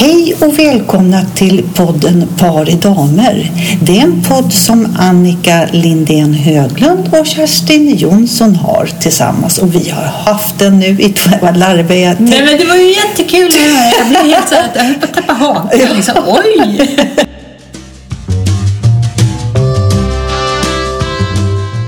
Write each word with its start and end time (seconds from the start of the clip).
Hej 0.00 0.34
och 0.40 0.58
välkomna 0.58 1.24
till 1.34 1.64
podden 1.74 2.28
Par 2.38 2.70
i 2.70 2.74
damer. 2.74 3.50
Det 3.82 3.98
är 3.98 4.02
en 4.02 4.22
podd 4.22 4.52
som 4.52 4.96
Annika 4.98 5.68
Lindén 5.72 6.34
Höglund 6.34 7.14
och 7.14 7.26
Kerstin 7.26 7.96
Jonsson 7.96 8.56
har 8.56 8.86
tillsammans 8.86 9.58
och 9.58 9.74
vi 9.74 9.90
har 9.90 10.02
haft 10.02 10.58
den 10.58 10.78
nu 10.78 10.86
i 10.86 11.08
två 11.08 11.46
larviga 11.54 12.16
Nej 12.18 12.44
men 12.44 12.58
det 12.58 12.64
var 12.64 12.76
ju 12.76 12.88
jättekul. 12.88 13.52
Jag 13.98 14.08
blev 14.08 14.22
helt 14.22 14.48
så 14.48 14.54
att 14.54 14.70
jag 14.74 14.84
höll 14.84 14.94
på 14.94 15.04
att 15.04 15.14
tappa 15.14 15.32
hakan. 15.32 15.96
Liksom, 15.96 16.14
oj! 16.26 16.96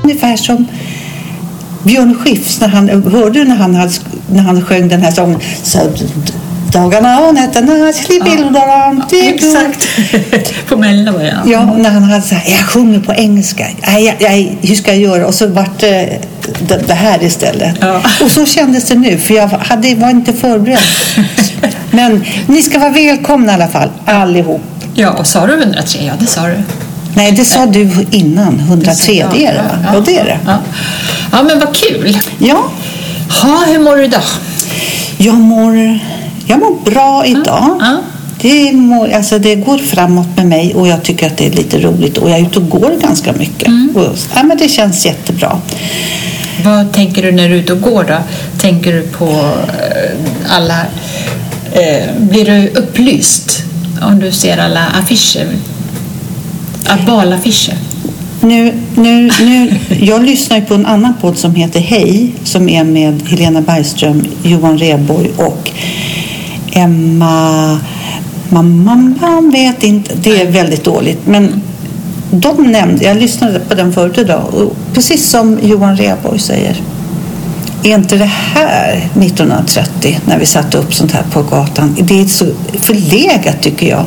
Ungefär 0.03 0.37
som 0.37 0.67
Björn 1.83 2.15
Skifs 2.15 2.61
när 2.61 2.69
han, 2.69 2.89
hörde 2.89 3.45
när 3.45 3.57
han, 3.57 3.75
hade, 3.75 3.93
när 4.33 4.43
han 4.43 4.65
sjöng 4.65 4.89
den 4.89 5.03
här 5.03 5.11
sången 5.11 5.41
så, 5.63 5.79
Dagarna 6.73 7.21
och 7.21 7.35
nätterna 7.35 7.93
slipildaran 7.93 9.05
Exakt. 9.13 9.89
På 10.69 10.77
Mello 10.77 11.13
var 11.13 11.21
jag. 11.21 11.39
Ja, 11.47 11.65
när 11.77 11.91
han 11.91 12.03
hade 12.03 12.23
så 12.23 12.35
här, 12.35 12.51
jag 12.53 12.61
sjunger 12.67 13.01
på 13.01 13.15
engelska. 13.15 13.67
Nej, 13.87 14.17
nej, 14.21 14.59
hur 14.63 14.75
ska 14.75 14.91
jag 14.91 15.01
göra? 15.01 15.27
Och 15.27 15.35
så 15.35 15.47
vart 15.47 15.81
det 15.81 16.19
det, 16.69 16.89
det 16.89 16.95
här 16.95 17.23
istället. 17.25 17.75
Ja. 17.81 18.01
Och 18.25 18.31
så 18.31 18.47
kändes 18.47 18.85
det 18.89 18.95
nu, 18.95 19.19
för 19.19 19.35
jag 19.35 19.49
hade, 19.49 19.95
var 19.95 20.11
inte 20.11 20.33
förberedd. 20.33 20.79
Men 21.91 22.25
ni 22.47 22.63
ska 22.63 22.79
vara 22.79 22.91
välkomna 22.91 23.53
i 23.53 23.55
alla 23.55 23.69
fall, 23.69 23.89
allihop. 24.05 24.63
Ja, 24.95 25.11
och 25.11 25.27
sa 25.27 25.47
du 25.47 25.53
103? 25.63 25.99
Ja, 26.07 26.13
det 26.21 26.27
sa 26.27 26.47
du. 26.47 26.57
Nej, 27.15 27.33
det 27.33 27.45
sa 27.45 27.67
du 27.67 27.91
innan. 28.11 28.61
103, 28.61 29.13
Ja, 29.13 29.27
det 29.35 29.47
är 29.47 29.53
det 29.55 29.63
va? 29.63 29.79
ja, 29.85 29.91
Ja, 29.95 30.01
det 30.07 30.19
är 30.19 30.25
det. 30.25 30.39
Ja. 30.47 30.59
ja, 31.33 31.43
men 31.43 31.59
vad 31.61 31.75
kul. 31.77 32.19
Ja, 32.39 32.65
Ha, 33.43 33.65
hur 33.67 33.79
mår 33.79 33.97
du 33.97 34.05
idag? 34.05 34.23
jag 35.19 35.35
mår, 35.35 35.99
jag 36.51 36.61
mår 36.61 36.91
bra 36.91 37.27
idag. 37.27 37.79
Ja. 37.81 38.01
Det, 38.41 38.73
mår, 38.73 39.13
alltså 39.13 39.39
det 39.39 39.55
går 39.55 39.79
framåt 39.79 40.37
med 40.37 40.47
mig 40.47 40.75
och 40.75 40.89
jag 40.89 41.03
tycker 41.03 41.27
att 41.27 41.37
det 41.37 41.47
är 41.47 41.51
lite 41.51 41.79
roligt 41.79 42.19
och 42.19 42.31
jag 42.31 42.39
är 42.39 42.43
ute 42.43 42.59
och 42.59 42.69
går 42.69 43.01
ganska 43.01 43.33
mycket. 43.33 43.69
Mm. 43.69 43.97
Och, 43.97 44.17
ja, 44.35 44.43
men 44.43 44.59
det 44.59 44.69
känns 44.69 45.07
jättebra. 45.07 45.61
Vad 46.65 46.93
tänker 46.93 47.23
du 47.23 47.33
när 47.33 47.49
du 47.49 47.55
är 47.55 47.59
ute 47.59 47.73
och 47.73 47.81
går 47.81 48.05
då? 48.05 48.17
Tänker 48.61 48.93
du 48.93 49.03
på 49.03 49.27
eh, 49.27 50.57
alla... 50.57 50.81
Eh, 51.73 52.15
blir 52.19 52.45
du 52.45 52.69
upplyst 52.69 53.63
om 54.03 54.19
du 54.21 54.33
ser 54.33 54.59
alla 54.59 54.87
affischer? 54.87 55.47
Balaffischer? 57.07 57.75
Nu, 58.41 58.73
nu, 58.95 59.31
nu, 59.41 59.77
jag 60.01 60.25
lyssnar 60.25 60.57
ju 60.57 60.65
på 60.65 60.75
en 60.75 60.87
annan 60.87 61.15
podd 61.21 61.39
som 61.39 61.55
heter 61.55 61.81
Hej 61.81 62.33
som 62.45 62.69
är 62.69 62.85
med 62.85 63.23
Helena 63.29 63.61
Bergström, 63.61 64.27
Johan 64.43 64.79
Rheborg 64.79 65.31
och 65.37 65.71
Emma... 66.73 67.79
Mamma 68.49 69.51
vet 69.53 69.83
inte. 69.83 70.15
Det 70.15 70.43
är 70.43 70.51
väldigt 70.51 70.85
dåligt. 70.85 71.27
Men 71.27 71.63
de 72.31 72.63
nämnde, 72.73 73.05
jag 73.05 73.17
lyssnade 73.17 73.61
på 73.61 73.75
den 73.75 73.93
förut 73.93 74.19
idag 74.19 74.55
och 74.55 74.77
precis 74.95 75.31
som 75.31 75.59
Johan 75.63 75.97
Rheborg 75.97 76.39
säger 76.39 76.81
är 77.83 77.95
inte 77.95 78.17
det 78.17 78.31
här 78.55 78.97
1930 78.97 80.21
när 80.27 80.39
vi 80.39 80.47
satte 80.47 80.79
upp 80.79 80.95
sånt 80.95 81.13
här 81.13 81.23
på 81.33 81.43
gatan? 81.43 81.97
Det 82.01 82.21
är 82.21 82.27
så 82.27 82.47
förlegat 82.81 83.63
tycker 83.63 83.89
jag. 83.89 84.05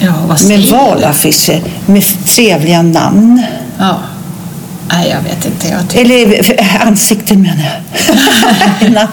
Ja, 0.00 0.12
vad 0.20 0.28
Med 0.28 0.38
säger 0.38 0.58
du? 0.58 0.68
valaffischer 0.68 1.60
med 1.86 2.04
trevliga 2.26 2.82
namn. 2.82 3.42
Ja. 3.78 3.98
Nej, 4.88 5.08
jag 5.10 5.20
vet 5.22 5.46
inte. 5.46 5.68
Jag. 5.68 6.00
Eller 6.00 6.42
ansikten 6.86 7.42
menar 7.42 7.64
jag. 7.64 8.92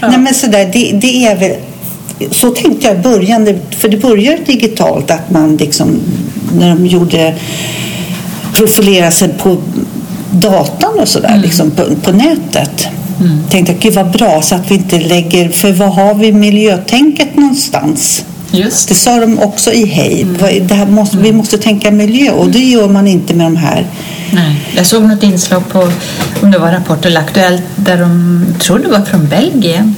Nej 0.10 0.18
men 0.18 0.34
sådär, 0.34 0.70
det, 0.72 0.92
det 0.92 1.26
är 1.26 1.36
väl... 1.36 1.56
Så 2.30 2.50
tänkte 2.50 2.86
jag 2.86 2.96
i 2.96 3.02
början, 3.02 3.60
för 3.70 3.88
det 3.88 3.96
började 3.96 4.44
digitalt 4.44 5.10
att 5.10 5.30
man 5.30 5.56
liksom 5.56 6.00
när 6.52 6.68
de 6.68 6.86
gjorde 6.86 7.34
profilera 8.52 9.10
sig 9.10 9.28
på 9.28 9.56
datan 10.30 10.98
och 11.00 11.08
sådär, 11.08 11.40
liksom 11.42 11.70
på, 11.70 11.84
på 12.02 12.12
nätet. 12.12 12.88
Tänkte 13.50 13.72
jag, 13.72 13.80
gud 13.80 13.94
vad 13.94 14.10
bra 14.10 14.42
så 14.42 14.54
att 14.54 14.70
vi 14.70 14.74
inte 14.74 15.00
lägger, 15.00 15.48
för 15.48 15.72
vad 15.72 15.94
har 15.94 16.14
vi 16.14 16.32
miljötänket 16.32 17.36
någonstans? 17.36 18.24
Just 18.50 18.88
Det 18.88 18.94
sa 18.94 19.20
de 19.20 19.38
också 19.38 19.72
i 19.72 19.86
Hej. 19.86 20.26
Här 20.70 20.86
måste, 20.86 21.16
Vi 21.16 21.32
måste 21.32 21.58
tänka 21.58 21.90
miljö 21.90 22.30
och 22.32 22.48
det 22.50 22.58
gör 22.58 22.88
man 22.88 23.06
inte 23.06 23.34
med 23.34 23.46
de 23.46 23.56
här. 23.56 23.86
Nej. 24.32 24.56
Jag 24.76 24.86
såg 24.86 25.02
något 25.02 25.22
inslag 25.22 25.68
på, 25.68 25.92
om 26.42 26.50
det 26.50 26.58
var 26.58 26.72
Rapport 26.72 27.06
eller 27.06 27.20
Aktuellt, 27.20 27.62
där 27.76 27.98
de, 27.98 28.44
tror 28.60 28.78
det 28.78 28.88
var 28.88 29.00
från 29.00 29.28
Belgien, 29.28 29.96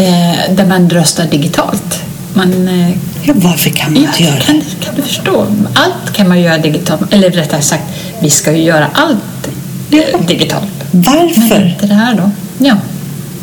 eh, 0.00 0.54
där 0.56 0.66
man 0.66 0.90
röstar 0.90 1.26
digitalt. 1.26 2.02
Man, 2.34 2.68
eh, 2.68 2.90
Ja, 3.24 3.32
varför 3.36 3.70
kan 3.70 3.92
man 3.92 4.02
ja, 4.02 4.08
inte 4.08 4.22
göra 4.22 4.40
kan, 4.40 4.58
det? 4.58 4.84
kan 4.86 4.94
du 4.94 5.02
förstå? 5.02 5.46
Allt 5.74 6.12
kan 6.12 6.28
man 6.28 6.40
göra 6.40 6.58
digitalt, 6.58 7.12
eller 7.12 7.30
rättare 7.30 7.62
sagt, 7.62 7.82
vi 8.20 8.30
ska 8.30 8.52
ju 8.52 8.62
göra 8.62 8.86
allt 8.92 9.48
eh, 9.90 10.26
digitalt. 10.26 10.64
Men 10.90 11.02
Varför? 11.02 11.66
inte 11.66 11.86
det 11.86 11.94
här 11.94 12.14
då? 12.14 12.30
Ja. 12.58 12.76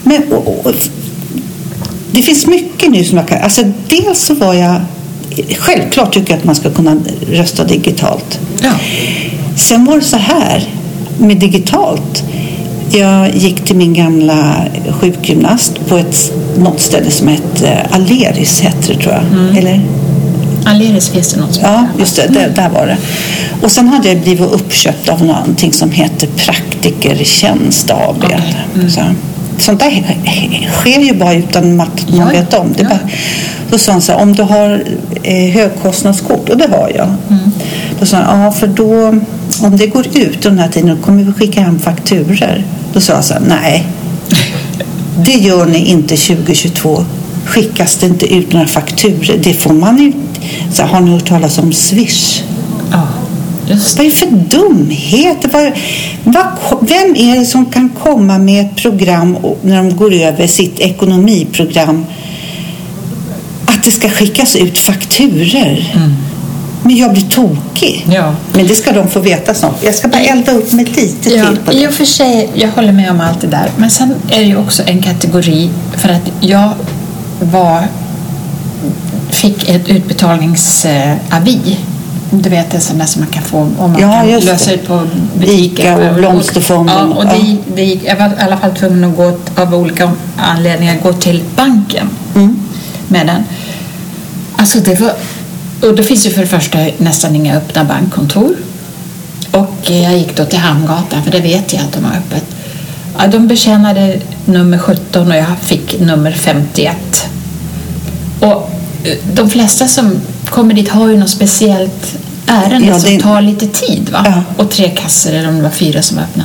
Men, 0.03 0.23
och, 0.33 0.65
och, 0.65 0.73
det 2.11 2.21
finns 2.21 2.47
mycket 2.47 2.91
nu 2.91 3.03
som 3.03 3.17
jag 3.17 3.27
kan... 3.27 3.41
Alltså, 3.41 3.63
dels 3.87 4.19
så 4.25 4.33
var 4.33 4.53
jag... 4.53 4.81
Självklart 5.57 6.13
tycker 6.13 6.31
jag 6.31 6.37
att 6.39 6.45
man 6.45 6.55
ska 6.55 6.69
kunna 6.69 6.97
rösta 7.31 7.63
digitalt. 7.63 8.39
ja. 8.63 8.71
Sen 9.55 9.85
var 9.85 9.95
det 9.95 10.01
så 10.03 10.17
här 10.17 10.69
med 11.17 11.37
digitalt. 11.37 12.23
Jag 12.91 13.35
gick 13.35 13.65
till 13.65 13.75
min 13.75 13.93
gamla 13.93 14.65
sjukgymnast 14.91 15.85
på 15.87 15.97
ett, 15.97 16.33
något 16.57 16.79
ställe 16.79 17.11
som 17.11 17.27
hette 17.27 17.87
Aleris, 17.91 18.61
hette 18.61 18.93
det 18.93 18.99
tror 18.99 19.13
jag. 19.13 19.57
Eller? 19.57 19.81
Aleris 20.65 21.09
finns 21.09 21.33
det 21.33 21.39
något 21.39 21.53
som 21.53 21.63
Ja, 21.63 21.85
just 21.99 22.15
det. 22.15 22.27
Där, 22.27 22.49
där 22.55 22.69
var 22.69 22.85
det. 22.87 22.97
Och 23.61 23.71
sen 23.71 23.87
hade 23.87 24.07
jag 24.07 24.17
blivit 24.21 24.51
uppköpt 24.51 25.09
av 25.09 25.25
någonting 25.25 25.73
som 25.73 25.91
heter 25.91 26.27
Praktikertjänst 26.27 27.91
AB. 27.91 28.23
Okej, 28.23 28.55
mm. 28.75 28.89
Så, 28.89 29.01
sånt 29.57 29.79
där 29.79 30.03
sker 30.71 30.99
ju 30.99 31.13
bara 31.13 31.33
utan 31.33 31.81
att 31.81 32.09
man 32.09 32.19
Ja, 32.19 32.25
vet 32.39 32.53
om 32.53 32.73
det. 32.77 32.83
ja. 32.83 32.89
Bara, 32.89 32.99
då 33.71 33.77
sa 33.77 33.91
han 33.91 34.01
så 34.01 34.11
här, 34.11 34.19
om 34.21 34.33
du 34.35 34.43
har 34.43 34.83
eh, 35.23 35.49
högkostnadskort, 35.49 36.49
och 36.49 36.57
det 36.57 36.67
har 36.71 36.91
jag. 36.95 37.07
Mm. 37.29 37.51
Då 37.99 38.05
sa 38.05 38.17
han, 38.17 38.39
ja 38.39 38.51
för 38.51 38.67
då, 38.67 39.07
om 39.61 39.77
det 39.77 39.87
går 39.87 40.05
ut 40.17 40.41
den 40.41 40.59
här 40.59 40.67
tiden, 40.67 40.89
då 40.89 40.95
kommer 41.05 41.23
vi 41.23 41.31
skicka 41.31 41.61
hem 41.61 41.79
fakturer. 41.79 42.63
Då 42.93 43.01
sa 43.01 43.13
jag 43.13 43.23
så 43.25 43.33
här, 43.33 43.41
nej. 43.47 43.85
Det 45.25 45.31
gör 45.31 45.65
ni 45.65 45.85
inte 45.85 46.15
2022. 46.17 47.05
Skickas 47.45 47.95
det 47.95 48.05
inte 48.05 48.33
ut 48.33 48.53
några 48.53 48.67
fakturer, 48.67 49.39
det 49.43 49.53
får 49.53 49.73
man 49.73 49.97
ju... 49.97 50.13
Så 50.73 50.83
har 50.83 51.01
ni 51.01 51.11
hört 51.11 51.27
talas 51.27 51.57
om 51.57 51.73
Swish? 51.73 52.43
Ja, 52.91 53.07
just 53.67 53.97
Vad 53.97 54.05
är 54.05 54.09
det 54.09 54.15
för 54.15 54.31
dumheter? 54.31 55.49
Vad, 55.53 55.71
vad, 56.23 56.89
vem 56.89 57.15
är 57.15 57.39
det 57.39 57.45
som 57.45 57.65
kan 57.65 57.89
komma 57.89 58.37
med 58.37 58.65
ett 58.65 58.75
program 58.75 59.37
när 59.61 59.77
de 59.77 59.95
går 59.95 60.13
över 60.13 60.47
sitt 60.47 60.79
ekonomiprogram 60.79 62.05
att 63.65 63.83
det 63.83 63.91
ska 63.91 64.09
skickas 64.09 64.55
ut 64.55 64.77
fakturer? 64.77 65.93
Men 66.87 66.95
jag 66.97 67.11
blir 67.13 67.21
tokig. 67.29 68.07
Ja. 68.11 68.33
Men 68.53 68.67
det 68.67 68.75
ska 68.75 68.91
de 68.91 69.07
få 69.07 69.19
veta 69.19 69.53
snart. 69.53 69.83
Jag 69.83 69.95
ska 69.95 70.07
bara 70.07 70.21
elda 70.21 70.51
upp 70.51 70.71
mig 70.71 70.85
lite 70.85 71.29
Ja, 71.35 71.47
till 71.47 71.57
på 71.57 71.73
I 71.73 71.79
det. 71.79 71.87
och 71.87 71.93
för 71.93 72.05
sig, 72.05 72.49
jag 72.53 72.69
håller 72.71 72.91
med 72.91 73.11
om 73.11 73.21
allt 73.21 73.41
det 73.41 73.47
där. 73.47 73.69
Men 73.77 73.89
sen 73.89 74.13
är 74.29 74.37
det 74.39 74.45
ju 74.45 74.57
också 74.57 74.83
en 74.85 75.01
kategori 75.03 75.69
för 75.97 76.09
att 76.09 76.21
jag 76.39 76.69
var, 77.39 77.83
fick 79.29 79.69
ett 79.69 79.89
utbetalningsavi. 79.89 81.77
Du 82.31 82.49
vet 82.49 82.83
sån 82.83 82.97
där 82.97 83.05
som 83.05 83.21
man 83.21 83.29
kan 83.31 83.43
få 83.43 83.57
om 83.57 83.73
man 83.91 84.01
Ja, 84.01 84.11
kan 84.11 84.27
lösa 84.39 84.69
det. 84.69 84.75
ut 84.75 84.87
på 84.87 85.01
butiker. 85.39 85.83
Ica 85.83 86.09
och 86.09 86.15
Blomsterfonden. 86.15 86.95
Ja, 87.09 87.15
och 87.15 87.25
det, 87.25 87.57
det 87.75 87.83
gick, 87.83 88.03
jag 88.05 88.15
var 88.15 88.25
i 88.27 88.31
alla 88.39 88.57
fall 88.57 88.75
tvungen 88.75 89.03
att 89.03 89.15
gå, 89.17 89.37
av 89.61 89.75
olika 89.75 90.11
anledningar 90.37 90.97
gå 91.03 91.13
till 91.13 91.43
banken 91.55 92.09
Mm. 92.35 92.59
med 93.07 93.27
den. 93.27 93.43
Alltså 94.55 94.79
det 94.79 94.99
var, 94.99 95.11
och 95.81 95.95
det 95.95 96.03
finns 96.03 96.25
ju 96.25 96.29
för 96.29 96.41
det 96.41 96.47
första 96.47 96.77
nästan 96.97 97.35
inga 97.35 97.55
öppna 97.57 97.83
bankkontor. 97.83 98.55
Och 99.51 99.75
jag 99.91 100.17
gick 100.17 100.35
då 100.37 100.45
till 100.45 100.59
Hamngatan, 100.59 101.23
för 101.23 101.31
det 101.31 101.39
vet 101.39 101.73
jag 101.73 101.81
att 101.83 101.93
de 101.93 102.03
har 102.05 102.11
öppet. 102.17 102.43
Ja, 103.17 103.27
de 103.27 103.47
betjänade 103.47 104.19
nummer 104.45 104.77
17 104.77 105.31
och 105.31 105.37
jag 105.37 105.45
fick 105.61 105.99
nummer 105.99 106.31
51. 106.31 106.97
Och 108.39 108.47
eh, 109.03 109.13
de 109.33 109.49
flesta 109.49 109.87
som 109.87 110.11
kommer 110.49 110.73
dit 110.73 110.89
har 110.89 111.07
ju 111.07 111.17
något 111.17 111.29
speciellt 111.29 112.15
ärende 112.47 112.87
Ja, 112.87 112.99
som 112.99 113.09
det- 113.11 113.19
tar 113.23 113.41
lite 113.41 113.67
tid. 113.67 114.09
Va? 114.11 114.21
Ja. 114.25 114.43
Och 114.63 114.71
tre 114.71 114.89
kassor, 114.89 115.31
eller 115.33 115.49
om 115.49 115.55
det 115.55 115.61
var 115.63 115.69
fyra 115.69 116.01
som 116.01 116.17
var 116.17 116.23
öppna. 116.23 116.43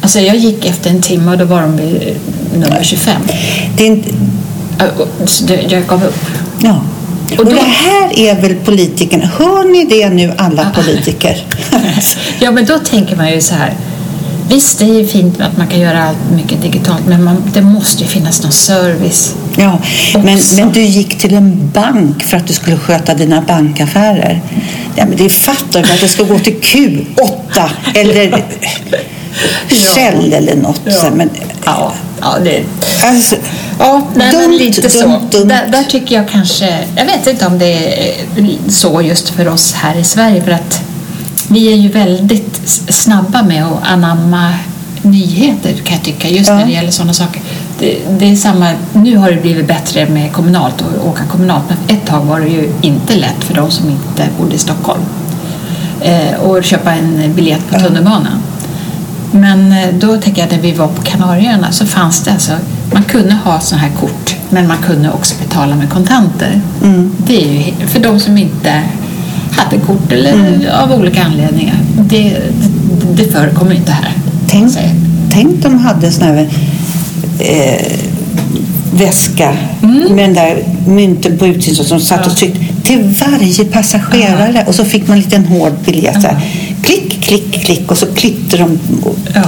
Alltså 0.00 0.20
jag 0.20 0.36
gick 0.36 0.66
efter 0.66 0.90
en 0.90 1.00
timme 1.02 1.30
och 1.32 1.38
då 1.38 1.44
var 1.44 1.62
de 1.62 1.76
vid 1.76 1.94
eh, 1.96 2.58
nummer 2.58 2.82
25. 2.82 3.16
det 3.76 3.82
är 3.82 3.86
inte, 3.86 4.10
det- 5.46 5.62
Jag 5.72 5.86
gav 5.86 6.04
upp. 6.04 6.20
ja. 6.62 6.80
Och 7.32 7.38
Och 7.38 7.44
då- 7.44 7.50
det 7.50 7.60
här 7.60 8.18
är 8.18 8.40
väl 8.40 8.54
politikerna. 8.54 9.30
Hör 9.38 9.72
ni 9.72 9.84
det 9.84 10.08
nu 10.10 10.32
alla 10.38 10.70
politiker? 10.74 11.44
Ja, 12.40 12.50
men 12.50 12.64
då 12.66 12.78
tänker 12.78 13.16
man 13.16 13.30
ju 13.30 13.40
så 13.40 13.54
här. 13.54 13.72
Visst, 14.48 14.78
det 14.78 14.84
är 14.84 14.94
ju 14.94 15.06
fint 15.06 15.40
att 15.40 15.56
man 15.56 15.66
kan 15.66 15.80
göra 15.80 16.04
allt 16.08 16.30
mycket 16.36 16.62
digitalt, 16.62 17.06
men 17.06 17.24
man, 17.24 17.42
det 17.54 17.60
måste 17.62 18.02
ju 18.02 18.08
finnas 18.08 18.42
någon 18.42 18.52
service. 18.52 19.34
Ja, 19.56 19.78
men, 20.24 20.38
men 20.56 20.72
du 20.72 20.80
gick 20.82 21.18
till 21.18 21.34
en 21.34 21.70
bank 21.74 22.22
för 22.24 22.36
att 22.36 22.46
du 22.46 22.52
skulle 22.52 22.76
sköta 22.76 23.14
dina 23.14 23.40
bankaffärer. 23.40 24.40
Ja, 24.96 25.04
men 25.06 25.16
det 25.16 25.28
fattar 25.28 25.82
du 25.82 25.92
att 25.92 26.00
det 26.00 26.08
ska 26.08 26.22
gå 26.22 26.38
till 26.38 26.54
Q8 26.60 27.68
eller 27.94 28.44
Shell 29.68 30.32
eller 30.32 30.56
något. 30.56 30.80
Ja. 30.84 31.10
Men, 31.16 31.30
Ja, 31.64 31.92
ja 32.20 32.36
det, 32.44 32.62
alltså, 33.06 33.36
ja 33.78 34.02
nej, 34.14 34.32
men 34.32 34.42
Dumt, 34.42 34.58
lite 34.58 34.90
så. 34.90 35.00
dumt, 35.06 35.20
dumt. 35.30 35.48
Där, 35.48 35.68
där 35.72 35.82
tycker 35.82 36.14
jag 36.16 36.28
kanske, 36.28 36.78
jag 36.96 37.04
vet 37.04 37.26
inte 37.26 37.46
om 37.46 37.58
det 37.58 38.00
är 38.10 38.14
så 38.68 39.02
just 39.02 39.28
för 39.28 39.48
oss 39.48 39.72
här 39.72 39.96
i 39.96 40.04
Sverige, 40.04 40.42
för 40.44 40.52
att 40.52 40.82
vi 41.48 41.72
är 41.72 41.76
ju 41.76 41.88
väldigt 41.88 42.60
snabba 42.88 43.42
med 43.42 43.64
att 43.66 43.78
anamma 43.84 44.52
nyheter 45.02 45.72
kan 45.72 45.96
jag 45.96 46.04
tycka, 46.04 46.28
just 46.28 46.48
Ja. 46.48 46.54
när 46.56 46.66
det 46.66 46.72
gäller 46.72 46.90
sådana 46.90 47.12
saker. 47.12 47.42
Det, 47.78 47.98
det 48.18 48.30
är 48.32 48.36
samma, 48.36 48.70
nu 48.92 49.16
har 49.16 49.30
det 49.30 49.36
blivit 49.36 49.66
bättre 49.66 50.06
med 50.08 50.32
kommunalt 50.32 50.80
och 50.80 51.08
åka 51.08 51.24
kommunalt, 51.24 51.64
men 51.68 51.96
ett 51.98 52.06
tag 52.06 52.24
var 52.24 52.40
det 52.40 52.46
ju 52.48 52.72
inte 52.82 53.14
lätt 53.16 53.44
för 53.44 53.54
de 53.54 53.70
som 53.70 53.90
inte 53.90 54.28
bodde 54.38 54.54
i 54.54 54.58
Stockholm 54.58 55.00
eh, 56.00 56.34
och 56.40 56.64
köpa 56.64 56.92
en 56.92 57.34
biljett 57.34 57.70
på 57.70 57.78
tunnelbanan. 57.78 58.42
Men 59.32 59.72
eh, 59.72 59.94
då 59.94 60.16
tänker 60.16 60.42
jag 60.42 60.50
när 60.52 60.58
vi 60.58 60.72
var 60.72 60.88
på 60.88 61.02
Kanarieöarna 61.02 61.72
så 61.72 61.86
fanns 61.86 62.24
det 62.24 62.32
alltså, 62.32 62.52
man 62.94 63.02
kunde 63.04 63.34
ha 63.34 63.60
sådana 63.60 63.86
här 63.86 63.92
kort 64.00 64.36
men 64.50 64.68
man 64.68 64.76
kunde 64.78 65.10
också 65.10 65.34
betala 65.42 65.76
med 65.76 65.90
kontanter. 65.90 66.60
Det 67.26 67.44
är 67.44 67.52
ju 67.52 67.86
för 67.86 68.00
de 68.00 68.20
som 68.20 68.38
inte 68.38 68.82
hade 69.50 69.78
kort 69.78 70.12
eller 70.12 70.68
av 70.82 70.92
olika 70.92 71.24
anledningar. 71.24 71.76
Det, 71.96 72.22
det, 72.22 73.22
det 73.24 73.32
förekommer 73.32 73.74
inte 73.74 73.92
här. 73.92 74.12
tänk, 74.48 74.72
tänk 75.30 75.62
de 75.62 75.78
hade 75.78 76.12
sån 76.12 76.24
här 76.24 76.48
eh, 77.40 77.92
väska 78.92 79.56
med 79.80 80.16
den 80.16 80.34
där 80.34 80.64
mynten 80.86 81.38
på 81.38 81.46
utsidan 81.46 81.86
som 81.86 82.00
satt 82.00 82.26
och 82.26 82.36
tryckte 82.36 82.60
till 82.82 83.14
varje 83.20 83.64
passagerare 83.64 84.64
och 84.66 84.74
så 84.74 84.84
fick 84.84 85.08
man 85.08 85.16
en 85.16 85.22
liten 85.22 85.44
hård 85.44 85.72
biljett. 85.84 86.22
Här. 86.22 86.40
Klick, 86.82 87.22
klick, 87.22 87.64
klick 87.64 87.90
och 87.90 87.98
så 87.98 88.06
klippte 88.06 88.56
de 88.56 88.78
och, 89.02 89.16
Ja. 89.34 89.42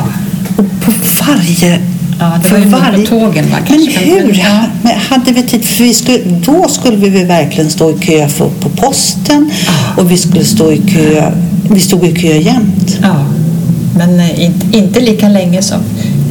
och 0.57 0.65
på 0.85 0.93
varje... 1.27 1.81
Ja, 2.19 2.33
det 2.43 2.49
för 2.49 2.57
var 2.59 2.65
ju 2.65 2.71
varje- 2.71 3.07
tågen, 3.07 3.51
va, 3.51 3.57
Men 3.69 3.87
hur? 3.87 4.39
ja. 4.39 4.61
Men 4.83 4.93
hade 5.09 5.33
vi 5.33 5.43
tid? 5.43 5.65
För 5.65 5.85
vi 5.85 5.95
skulle, 5.95 6.19
då 6.25 6.69
skulle 6.69 6.97
vi 6.97 7.25
verkligen 7.25 7.71
stå 7.71 7.91
i 7.91 7.95
kö 7.95 8.29
för, 8.29 8.49
på 8.61 8.69
posten 8.69 9.51
och 9.97 10.11
vi 10.11 10.17
skulle 10.17 10.45
stå 10.45 10.73
i 10.73 10.79
kö. 10.79 11.33
Vi 11.71 11.81
stod 11.81 12.05
i 12.07 12.15
kö 12.15 12.37
jämt. 12.37 12.99
ja. 13.03 13.25
Men 13.99 14.21
eh, 14.21 14.45
inte, 14.45 14.79
inte 14.79 15.01
lika 15.01 15.29
länge 15.29 15.63
som 15.63 15.79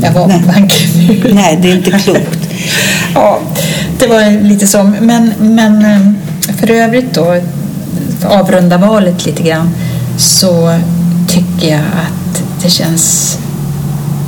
jag 0.04 0.12
var 0.12 0.28
Nej. 0.28 0.40
på 0.40 0.46
banken. 0.52 1.36
Nej, 1.36 1.60
det 1.62 1.72
är 1.72 1.76
inte 1.76 1.92
klokt. 1.92 2.40
Ja, 3.16 3.40
det 4.00 4.08
var 4.08 4.44
lite 4.44 4.68
så. 4.68 4.84
Men, 5.02 5.32
men 5.40 5.86
eh, 5.86 6.00
för 6.60 6.72
övrigt 6.72 7.14
då, 7.14 7.42
för 8.20 8.28
avrunda 8.30 8.78
valet 8.78 9.26
lite 9.26 9.44
grann, 9.44 9.70
så 10.18 10.80
tycker 11.28 11.70
jag 11.72 11.80
att 11.80 12.44
det 12.64 12.70
känns, 12.70 13.38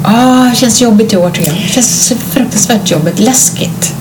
ah, 0.08 0.50
det 0.50 0.56
känns 0.56 0.82
jobbigt 0.82 1.14
i 1.14 1.18
år 1.18 1.30
tycker 1.30 1.48
jag. 1.48 1.56
Det 1.56 1.74
känns 1.74 2.14
fruktansvärt 2.30 2.92
jobbigt, 2.92 3.20
läskigt. 3.20 3.94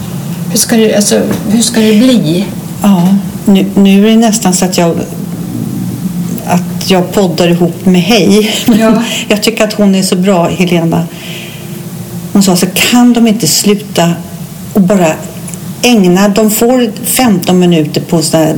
Hur 0.51 0.59
ska 0.59 0.77
det, 0.77 0.97
alltså, 0.97 1.23
hur 1.49 1.63
ska 1.63 1.81
det 1.81 1.99
bli? 1.99 2.45
Ja, 2.83 3.15
nu, 3.45 3.67
nu 3.75 4.07
är 4.07 4.11
det 4.11 4.17
nästan 4.17 4.55
så 4.55 4.65
att 4.65 4.79
jag 4.79 4.97
att 6.47 6.91
jag 6.91 7.13
poddar 7.13 7.49
ihop 7.49 7.87
med 7.87 8.03
Hej. 8.03 8.55
Ja. 8.81 9.03
Jag 9.29 9.43
tycker 9.43 9.65
att 9.65 9.73
hon 9.73 9.95
är 9.95 10.03
så 10.03 10.17
bra, 10.17 10.49
Helena. 10.49 11.07
Hon 12.33 12.43
sa 12.43 12.57
så 12.57 12.67
kan 12.67 13.13
de 13.13 13.27
inte 13.27 13.47
sluta 13.47 14.13
och 14.73 14.81
bara 14.81 15.13
ägna, 15.83 16.29
de 16.29 16.51
får 16.51 16.91
15 17.05 17.59
minuter 17.59 18.01
på 18.01 18.23
här 18.33 18.57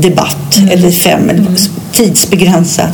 debatt 0.00 0.60
eller 0.70 0.90
fem, 0.90 1.30
eller 1.30 1.46
tidsbegränsat. 1.92 2.92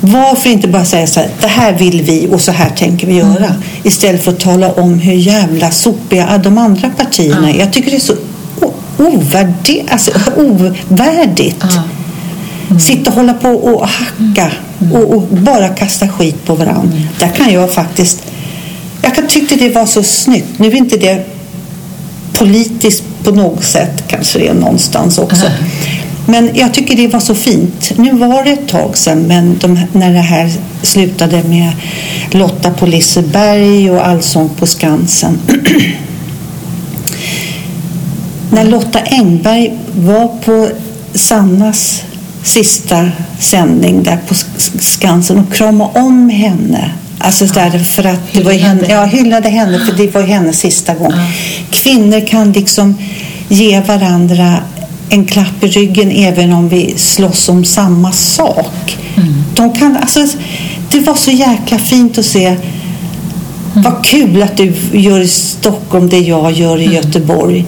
Varför 0.00 0.50
inte 0.50 0.68
bara 0.68 0.84
säga 0.84 1.06
så 1.06 1.20
här, 1.20 1.28
det 1.40 1.46
här 1.46 1.72
vill 1.72 2.02
vi 2.02 2.28
och 2.30 2.40
så 2.40 2.52
här 2.52 2.70
tänker 2.70 3.06
vi 3.06 3.14
göra. 3.14 3.54
Istället 3.82 4.24
för 4.24 4.32
att 4.32 4.40
tala 4.40 4.72
om 4.72 4.98
hur 4.98 5.12
jävla 5.14 5.70
sopiga 5.70 6.38
de 6.38 6.58
andra 6.58 6.90
partierna 6.90 7.50
är. 7.50 7.58
Jag 7.58 7.72
tycker 7.72 7.90
det 7.90 7.96
är 7.96 8.00
så 8.00 8.14
o- 8.60 8.74
ovärde, 8.98 9.82
alltså, 9.90 10.10
ovärdigt. 10.36 11.64
Ja. 12.68 12.78
Sitta 12.78 13.10
och 13.10 13.16
hålla 13.16 13.34
på 13.34 13.48
och 13.48 13.88
hacka 13.88 14.50
och, 14.92 15.14
och 15.14 15.22
bara 15.22 15.68
kasta 15.68 16.08
skit 16.08 16.44
på 16.46 16.54
varandra. 16.54 16.98
Där 17.18 17.28
kan 17.28 17.52
jag 17.52 17.72
faktiskt... 17.72 18.22
Jag 19.02 19.14
kan 19.14 19.26
tyckte 19.28 19.54
det 19.56 19.68
var 19.68 19.86
så 19.86 20.02
snyggt. 20.02 20.46
Nu 20.58 20.66
är 20.68 20.74
inte 20.74 20.96
det 20.96 21.24
politiskt 22.32 23.02
på 23.24 23.30
något 23.30 23.64
sätt 23.64 24.04
kanske 24.08 24.38
det 24.38 24.48
är 24.48 24.54
någonstans 24.54 25.18
också. 25.18 25.46
Men 26.26 26.50
jag 26.54 26.74
tycker 26.74 26.96
det 26.96 27.08
var 27.08 27.20
så 27.20 27.34
fint. 27.34 27.92
Nu 27.96 28.12
var 28.12 28.44
det 28.44 28.50
ett 28.50 28.68
tag 28.68 28.96
sedan 28.96 29.22
men 29.22 29.58
de, 29.60 29.78
när 29.92 30.12
det 30.12 30.18
här 30.20 30.50
slutade 30.82 31.42
med 31.42 31.72
Lotta 32.30 32.70
på 32.70 32.86
Liseberg 32.86 33.90
och 33.90 34.06
Allsång 34.06 34.48
på 34.58 34.66
Skansen. 34.66 35.38
när 38.50 38.64
Lotta 38.64 38.98
Engberg 39.00 39.78
var 39.96 40.28
på 40.44 40.68
Sannas 41.14 42.02
sista 42.42 43.08
sändning 43.38 44.02
där 44.02 44.18
på 44.28 44.34
Sk- 44.34 44.78
Skansen 44.80 45.38
och 45.38 45.52
kramade 45.54 46.00
om 46.00 46.28
henne. 46.30 46.90
Alltså 47.18 47.44
där 47.46 47.78
för 47.78 48.04
att 48.06 48.32
det 48.32 48.42
var 48.42 48.52
henne, 48.52 48.74
Hyllade. 48.80 48.92
ja, 48.92 49.04
hyllade 49.04 49.48
henne 49.48 49.78
för 49.86 49.96
det 49.96 50.14
var 50.14 50.22
hennes 50.22 50.58
sista 50.58 50.94
gång. 50.94 51.12
Kvinnor 51.70 52.26
kan 52.26 52.52
liksom 52.52 52.94
ge 53.48 53.80
varandra 53.80 54.56
en 55.08 55.24
klapp 55.24 55.64
i 55.64 55.66
ryggen 55.66 56.10
även 56.10 56.52
om 56.52 56.68
vi 56.68 56.94
slåss 56.98 57.48
om 57.48 57.64
samma 57.64 58.12
sak. 58.12 58.96
De 59.54 59.72
kan, 59.72 59.96
alltså, 59.96 60.26
det 60.90 61.00
var 61.00 61.14
så 61.14 61.30
jäkla 61.30 61.78
fint 61.78 62.18
att 62.18 62.24
se 62.26 62.56
vad 63.74 64.04
kul 64.04 64.42
att 64.42 64.56
du 64.56 64.72
gör 64.92 65.20
i 65.20 65.28
Stockholm 65.28 66.08
det 66.08 66.18
jag 66.18 66.52
gör 66.52 66.78
i 66.80 66.94
Göteborg. 66.94 67.64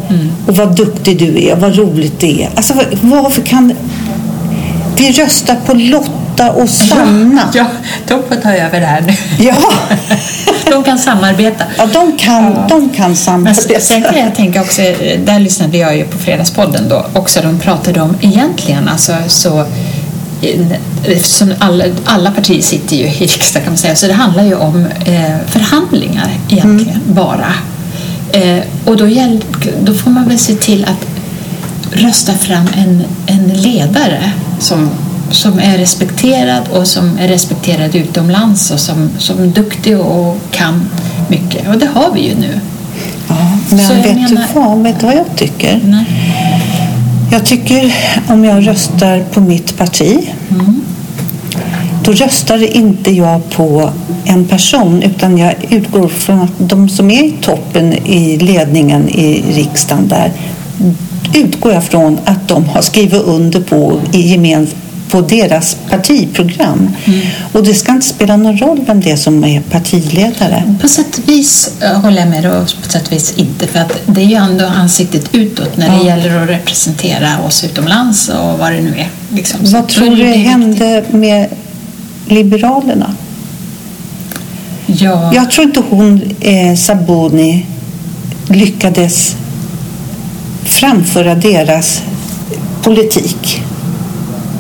Och 0.46 0.56
vad 0.56 0.76
duktig 0.76 1.18
du 1.18 1.42
är, 1.44 1.56
vad 1.56 1.76
roligt 1.76 2.20
det 2.20 2.42
är. 2.42 2.48
Alltså, 2.54 2.74
var- 2.74 2.86
varför 3.22 3.42
kan... 3.42 3.72
Vi 4.98 5.12
röstar 5.12 5.56
på 5.66 5.74
Lotta 5.74 6.50
och 6.50 6.68
Sanna. 6.70 7.42
Ja, 7.54 7.66
de 8.08 8.22
får 8.28 8.36
ta 8.42 8.52
över 8.52 8.80
det 8.80 8.86
här 8.86 9.00
nu. 9.00 9.12
Ja, 9.44 9.54
De 10.70 10.84
kan 10.84 10.98
samarbeta. 10.98 11.64
ja 11.78 11.86
de 11.92 12.16
kan, 12.18 12.54
de 12.68 12.88
kan 12.88 13.06
Men 13.08 13.16
samarbeta. 13.16 13.80
sen 13.80 14.02
kan 14.02 14.18
jag 14.18 14.34
tänka 14.34 14.60
också, 14.60 14.82
eh, 14.82 15.20
där 15.20 15.38
lyssnade 15.38 15.78
jag 15.78 15.96
ju 15.96 16.04
på 16.04 16.18
Fredagspodden 16.18 16.88
då 16.88 17.06
också, 17.12 17.40
de 17.40 17.58
pratade 17.58 18.00
om 18.00 18.16
egentligen 18.20 18.88
alltså 18.88 19.12
så 19.26 19.58
eh, 20.42 20.60
Eftersom 21.04 21.54
alla, 21.58 21.84
alla 22.04 22.30
partier 22.30 22.62
sitter 22.62 22.96
ju 22.96 23.02
i 23.04 23.10
riksdagen 23.10 23.64
kan 23.64 23.72
man 23.72 23.78
säga, 23.78 23.96
så 23.96 24.06
det 24.06 24.12
handlar 24.12 24.42
ju 24.44 24.54
om 24.54 24.86
eh, 25.04 25.36
förhandlingar 25.46 26.30
egentligen 26.48 27.00
bara. 27.06 27.52
Eh, 28.32 28.58
och 28.84 28.96
då, 28.96 29.08
gäll, 29.08 29.44
då 29.82 29.94
får 29.94 30.10
man 30.10 30.28
väl 30.28 30.38
se 30.38 30.54
till 30.54 30.84
att 30.84 31.06
rösta 31.92 32.32
fram 32.32 32.66
en, 32.76 33.02
en 33.26 33.48
ledare 33.48 34.32
som, 34.58 34.90
som 35.30 35.58
är 35.58 35.78
respekterad 35.78 36.62
och 36.72 36.86
som 36.86 37.18
är 37.18 37.28
respekterad 37.28 37.94
utomlands 37.94 38.70
och 38.70 38.80
som, 38.80 39.10
som 39.18 39.42
är 39.42 39.46
duktig 39.46 39.98
och 39.98 40.36
kan 40.50 40.88
mycket. 41.28 41.68
Och 41.68 41.78
det 41.78 41.86
har 41.94 42.12
vi 42.14 42.28
ju 42.28 42.34
nu. 42.34 42.60
Ja, 43.28 43.36
Så 43.68 43.74
men 43.74 43.84
jag 43.84 43.94
vet 43.94 44.28
du 44.28 44.34
menar- 44.34 44.46
vad? 44.54 44.82
Vet 44.82 45.00
du 45.00 45.06
vad 45.06 45.14
jag 45.16 45.36
tycker? 45.36 45.80
Nej. 45.84 46.04
Jag 47.30 47.46
tycker 47.46 47.94
om 48.28 48.44
jag 48.44 48.66
röstar 48.66 49.24
på 49.32 49.40
mitt 49.40 49.78
parti 49.78 50.28
då 52.04 52.12
röstar 52.12 52.76
inte 52.76 53.10
jag 53.10 53.50
på 53.50 53.90
en 54.24 54.44
person 54.44 55.02
utan 55.02 55.38
jag 55.38 55.54
utgår 55.70 56.08
från 56.08 56.40
att 56.40 56.50
de 56.58 56.88
som 56.88 57.10
är 57.10 57.24
i 57.24 57.34
toppen 57.40 57.92
i 57.92 58.36
ledningen 58.38 59.08
i 59.08 59.42
riksdagen 59.54 60.08
där 60.08 60.32
utgår 61.34 61.72
jag 61.72 61.84
från 61.84 62.18
att 62.24 62.48
de 62.48 62.64
har 62.68 62.82
skrivit 62.82 63.22
under 63.22 63.60
på, 63.60 64.00
i 64.12 64.20
gemen, 64.20 64.66
på 65.10 65.20
deras 65.20 65.76
partiprogram. 65.90 66.90
Och 67.52 67.62
det 67.64 67.74
ska 67.74 67.92
inte 67.92 68.06
spela 68.06 68.36
någon 68.36 68.58
roll 68.58 68.80
vem 68.86 69.00
det 69.00 69.10
är 69.10 69.16
som 69.16 69.44
är 69.44 69.60
partiledare. 69.60 70.74
På 70.80 70.88
sätt 70.88 71.18
och 71.18 71.28
vis 71.28 71.70
eh, 71.80 72.00
håller 72.00 72.18
jag 72.18 72.28
med 72.28 72.42
dig 72.42 72.52
och 72.52 72.66
på 72.82 72.90
sätt 72.90 73.06
och 73.06 73.12
vis 73.12 73.32
inte. 73.36 73.66
För 73.66 73.78
att 73.78 73.92
det 74.06 74.20
är 74.20 74.24
ju 74.24 74.34
ändå 74.34 74.64
ansiktet 74.66 75.34
utåt 75.34 75.76
när 75.76 75.88
det 75.90 75.96
Ja. 75.96 76.06
gäller 76.16 76.42
att 76.42 76.48
representera 76.48 77.28
oss 77.46 77.64
utomlands 77.64 78.28
och 78.28 78.58
vad 78.58 78.72
det 78.72 78.80
nu 78.80 78.90
är. 78.98 79.08
Liksom. 79.34 79.60
Vad 79.62 79.88
tror 79.88 80.16
du 80.16 80.24
viktigt. 80.24 80.46
hände 80.46 81.04
med 81.10 81.46
Liberalerna? 82.26 83.14
Ja, 84.86 85.34
Jag 85.34 85.50
tror 85.50 85.66
inte 85.66 85.82
hon, 85.90 86.20
eh, 86.40 86.74
Sabuni, 86.76 87.66
lyckades 88.48 89.36
framföra 90.64 91.34
deras 91.34 92.02
politik. 92.82 93.62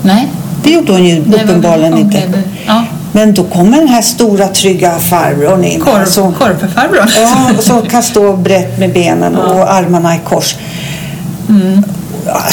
nej. 0.02 0.28
Det 0.64 0.70
gjorde 0.70 0.92
hon 0.92 1.04
ju 1.04 1.22
Nej, 1.26 1.44
uppenbarligen 1.44 1.92
hon 1.92 2.02
inte. 2.02 2.42
Ja. 2.66 2.84
Men 3.12 3.34
då 3.34 3.44
kommer 3.44 3.78
den 3.78 3.88
här 3.88 4.02
stora 4.02 4.48
trygga 4.48 4.98
farbrorn 4.98 5.64
in. 5.64 5.80
Korv, 5.80 5.94
Alltså, 5.94 6.32
korvfarbrorn. 6.38 7.08
Ja, 7.16 7.50
och 7.58 7.64
som 7.64 7.82
kan 7.82 8.02
stå 8.02 8.36
brett 8.36 8.78
med 8.78 8.92
benen 8.92 9.36
och 9.36 9.72
armarna 9.72 10.14
i 10.14 10.18
kors. 10.24 10.56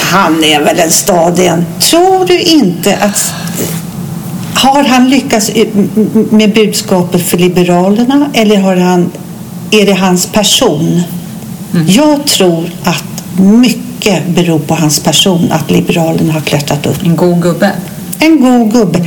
Han 0.01 0.43
är 0.43 0.63
väl 0.63 0.79
en 0.79 0.91
stadig 0.91 1.45
en. 1.47 1.65
Tror 1.79 2.25
du 2.25 2.39
inte 2.39 2.97
att... 2.97 3.33
Har 4.53 4.83
han 4.83 5.09
lyckats 5.09 5.51
med 6.29 6.53
budskapet 6.53 7.21
för 7.21 7.37
Liberalerna 7.37 8.29
eller 8.33 8.57
har 8.57 8.75
han, 8.75 9.11
är 9.71 9.85
det 9.85 9.93
hans 9.93 10.25
person? 10.25 11.01
Jag 11.87 12.25
tror 12.25 12.69
att 12.83 13.14
mycket 13.37 14.27
beror 14.27 14.59
på 14.59 14.75
hans 14.75 14.99
person 14.99 15.51
att 15.51 15.71
Liberalerna 15.71 16.33
har 16.33 16.41
klättrat 16.41 16.85
upp. 16.85 17.03
En 17.05 17.15
god 17.15 17.41
gubbe. 17.41 17.71
En 18.19 18.41
god 18.41 18.73
gubbe. 18.73 18.99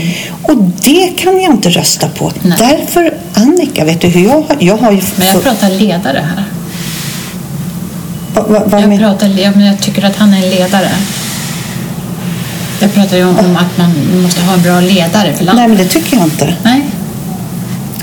Och 0.42 0.56
det 0.80 1.06
kan 1.16 1.40
jag 1.40 1.52
inte 1.54 1.70
rösta 1.70 2.08
på. 2.08 2.32
Nej. 2.42 2.58
Därför, 2.58 3.14
Annika, 3.34 3.84
vet 3.84 4.00
du 4.00 4.08
hur 4.08 4.24
jag 4.24 4.32
har... 4.48 4.56
Jag 4.58 4.76
har 4.76 4.92
ju... 4.92 5.00
Men 5.16 5.26
jag 5.26 5.42
pratar 5.42 5.70
ledare 5.70 6.24
här. 6.36 6.44
Va- 8.34 8.44
va- 8.48 8.80
Jag, 8.80 8.88
men- 8.88 8.98
pratar, 8.98 9.26
ja, 9.28 9.50
men 9.54 9.66
jag 9.66 9.80
tycker 9.80 10.04
att 10.04 10.16
han 10.16 10.32
är 10.34 10.36
en 10.44 10.50
ledare. 10.50 10.88
Jag 12.80 12.94
pratar 12.94 13.16
ju 13.16 13.24
om, 13.24 13.38
om 13.38 13.56
att 13.56 13.78
man 13.78 14.22
måste 14.22 14.42
ha 14.42 14.54
en 14.54 14.62
bra 14.62 14.80
ledare 14.80 15.34
för 15.34 15.44
landet. 15.44 15.54
Nej, 15.54 15.68
men 15.68 15.76
det 15.78 15.84
tycker 15.84 16.16
jag 16.16 16.26
inte. 16.26 16.54
Nej. 16.62 16.82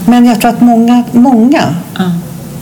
Men 0.06 0.26
jag 0.26 0.42
tror 0.42 0.50
att 0.52 0.62
många, 0.62 1.04
många 1.12 1.76
Ja. 1.98 2.12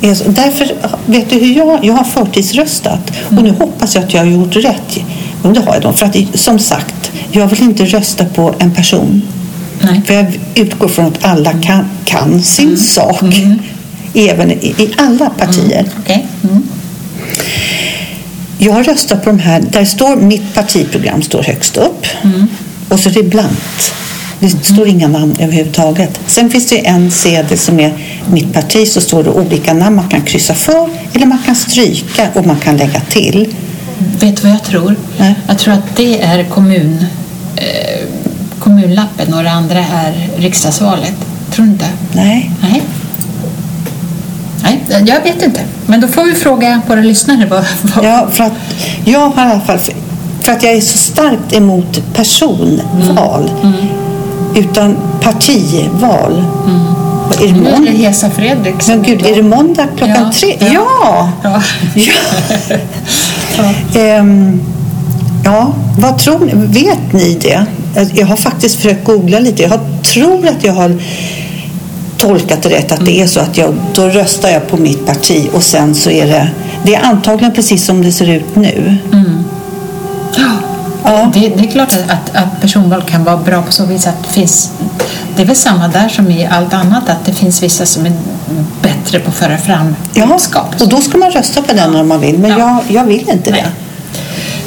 Är 0.09 0.15
så. 0.15 0.23
Därför, 0.29 0.71
vet 1.05 1.29
du 1.29 1.35
hur 1.35 1.57
jag... 1.57 1.85
Jag 1.85 1.93
har 1.93 2.03
förtidsröstat. 2.03 3.11
Och 3.37 3.43
nu 3.43 3.51
hoppas 3.51 3.95
jag 3.95 4.03
att 4.03 4.13
jag 4.13 4.21
har 4.21 4.27
gjort 4.31 4.55
rätt. 4.55 4.99
Och 5.41 5.53
det 5.53 5.59
har 5.59 5.73
jag 5.73 5.81
då. 5.81 5.93
För 5.93 6.05
att, 6.05 6.39
som 6.39 6.59
sagt, 6.59 7.11
jag 7.31 7.47
vill 7.47 7.61
inte 7.61 7.85
rösta 7.85 8.25
på 8.25 8.55
en 8.59 8.71
person. 8.71 9.21
Nej. 9.81 10.01
För 10.05 10.13
jag 10.13 10.39
utgår 10.55 10.87
från 10.87 11.05
att 11.05 11.25
alla 11.25 11.53
kan, 11.53 11.85
kan 12.05 12.41
sin 12.41 12.77
sak. 12.77 13.23
Även 14.13 14.51
i, 14.51 14.75
i 14.77 14.93
alla 14.97 15.29
partier. 15.29 15.85
Okej. 15.99 16.25
Mm. 16.43 16.63
Jag 18.57 18.87
röstar 18.87 19.15
på 19.17 19.29
de 19.29 19.39
här, 19.39 19.63
där 19.71 19.85
står 19.85 20.15
mitt 20.15 20.53
partiprogram 20.53 21.21
står 21.21 21.43
högst 21.43 21.77
upp. 21.77 22.05
Och 22.89 22.99
så 22.99 23.09
är 23.09 23.13
det 23.13 23.23
blankt. 23.23 23.93
Det 24.43 24.49
står 24.49 24.87
inga 24.87 25.07
namn 25.07 25.35
överhuvudtaget. 25.39 26.19
Sen 26.27 26.49
finns 26.49 26.69
det 26.69 26.87
en 26.87 27.11
sedel 27.11 27.57
som 27.57 27.79
är 27.79 27.93
mitt 28.31 28.53
parti, 28.53 28.87
så 28.87 29.01
står 29.01 29.23
det 29.23 29.29
olika 29.29 29.73
namn 29.73 29.95
man 29.95 30.09
kan 30.09 30.21
kryssa 30.21 30.53
för 30.53 30.89
eller 31.13 31.25
man 31.25 31.37
kan 31.45 31.55
stryka 31.55 32.29
och 32.33 32.45
man 32.45 32.59
kan 32.59 32.77
lägga 32.77 32.99
till. 32.99 33.55
Vet 34.19 34.35
du 34.35 34.41
vad 34.41 34.51
jag 34.51 34.63
tror? 34.63 34.95
Nej. 35.17 35.35
Jag 35.47 35.59
tror 35.59 35.73
att 35.73 35.95
det 35.95 36.21
är 36.21 36.43
kommun, 36.43 37.05
eh, 37.55 38.07
kommunlappen 38.59 39.33
och 39.33 39.43
det 39.43 39.51
andra 39.51 39.79
är 39.79 40.29
riksdagsvalet. 40.37 41.15
Tror 41.51 41.65
du 41.65 41.71
inte? 41.71 41.87
Nej, 42.13 42.51
Nej. 42.61 42.81
Nej, 44.63 44.83
jag 44.89 45.23
vet 45.23 45.43
inte. 45.43 45.61
Men 45.85 46.01
då 46.01 46.07
får 46.07 46.23
vi 46.23 46.33
fråga 46.33 46.81
våra 46.87 47.01
lyssnare. 47.01 47.47
Vad, 47.49 47.65
vad... 47.81 48.05
ja, 48.05 48.27
för 48.31 48.43
att 48.43 48.53
jag 49.05 49.29
har 49.29 49.47
i 49.47 49.51
alla 49.51 49.61
fall, 49.61 49.79
för 50.41 50.51
att 50.51 50.63
jag 50.63 50.73
är 50.73 50.81
så 50.81 50.97
starkt 50.97 51.53
emot 51.53 52.13
personval 52.13 53.49
utan 54.55 54.97
partival. 55.21 56.43
Vad 57.29 57.41
Är 57.41 57.53
det 57.53 57.59
måndag? 57.71 57.91
Hesa 57.91 58.29
Fredrik. 58.29 58.87
Men 58.87 59.03
gud, 59.03 59.25
är 59.25 59.35
det 59.35 59.43
måndag 59.43 59.87
klockan 59.97 60.15
Ja, 60.17 60.31
tre? 60.39 60.57
ja. 60.59 61.31
Ja! 61.43 61.61
Ja. 61.93 62.13
Ja. 63.57 63.73
Ehm, 63.99 64.61
ja, 65.45 65.73
vad 65.99 66.17
tror 66.17 66.39
ni? 66.39 66.51
Vet 66.55 67.13
ni 67.13 67.33
det? 67.41 67.65
Jag 68.13 68.27
har 68.27 68.35
faktiskt 68.35 68.75
försökt 68.75 69.05
googla 69.05 69.39
lite. 69.39 69.63
Jag 69.63 69.79
tror 70.13 70.47
att 70.47 70.63
jag 70.63 70.73
har 70.73 70.95
tolkat 72.17 72.61
det 72.63 72.69
rätt 72.69 72.91
att 72.91 73.05
det 73.05 73.21
är 73.21 73.27
så 73.27 73.39
att 73.39 73.57
jag, 73.57 73.73
då 73.93 74.07
röstar 74.07 74.49
jag 74.49 74.67
på 74.67 74.77
mitt 74.77 75.05
parti 75.05 75.49
och 75.53 75.63
sen 75.63 75.95
så 75.95 76.09
är 76.09 76.27
det, 76.27 76.47
det 76.83 76.95
är 76.95 77.01
antagligen 77.03 77.53
precis 77.53 77.85
som 77.85 78.01
det 78.01 78.11
ser 78.11 78.29
ut 78.29 78.55
nu. 78.55 78.97
Ja. 81.03 81.31
Det, 81.33 81.39
det 81.49 81.67
är 81.67 81.71
klart 81.71 81.93
att, 82.09 82.35
att, 82.35 82.61
personval 82.61 83.01
kan 83.01 83.23
vara 83.23 83.37
bra 83.37 83.61
på 83.61 83.71
så 83.71 83.85
vis 83.85 84.07
att 84.07 84.23
det 84.27 84.33
finns 84.33 84.71
det 85.35 85.41
är 85.41 85.45
väl 85.45 85.55
samma 85.55 85.87
där 85.87 86.09
som 86.09 86.31
i 86.31 86.47
allt 86.51 86.73
annat 86.73 87.09
att 87.09 87.25
det 87.25 87.33
finns 87.33 87.63
vissa 87.63 87.85
som 87.85 88.05
är 88.05 88.11
bättre 88.81 89.19
på 89.19 89.29
att 89.29 89.35
föra 89.35 89.57
fram 89.57 89.95
Ja, 90.13 90.25
budskap. 90.25 90.81
och 90.81 90.89
då 90.89 91.01
ska 91.01 91.17
man 91.17 91.31
rösta 91.31 91.61
på 91.61 91.75
den 91.75 91.95
om 91.95 92.07
man 92.07 92.21
vill, 92.21 92.39
men 92.39 92.51
Ja. 92.51 92.57
jag, 92.87 92.95
jag 92.95 93.03
vill 93.05 93.29
inte 93.29 93.51
Nej. 93.51 93.63
det. 93.65 93.71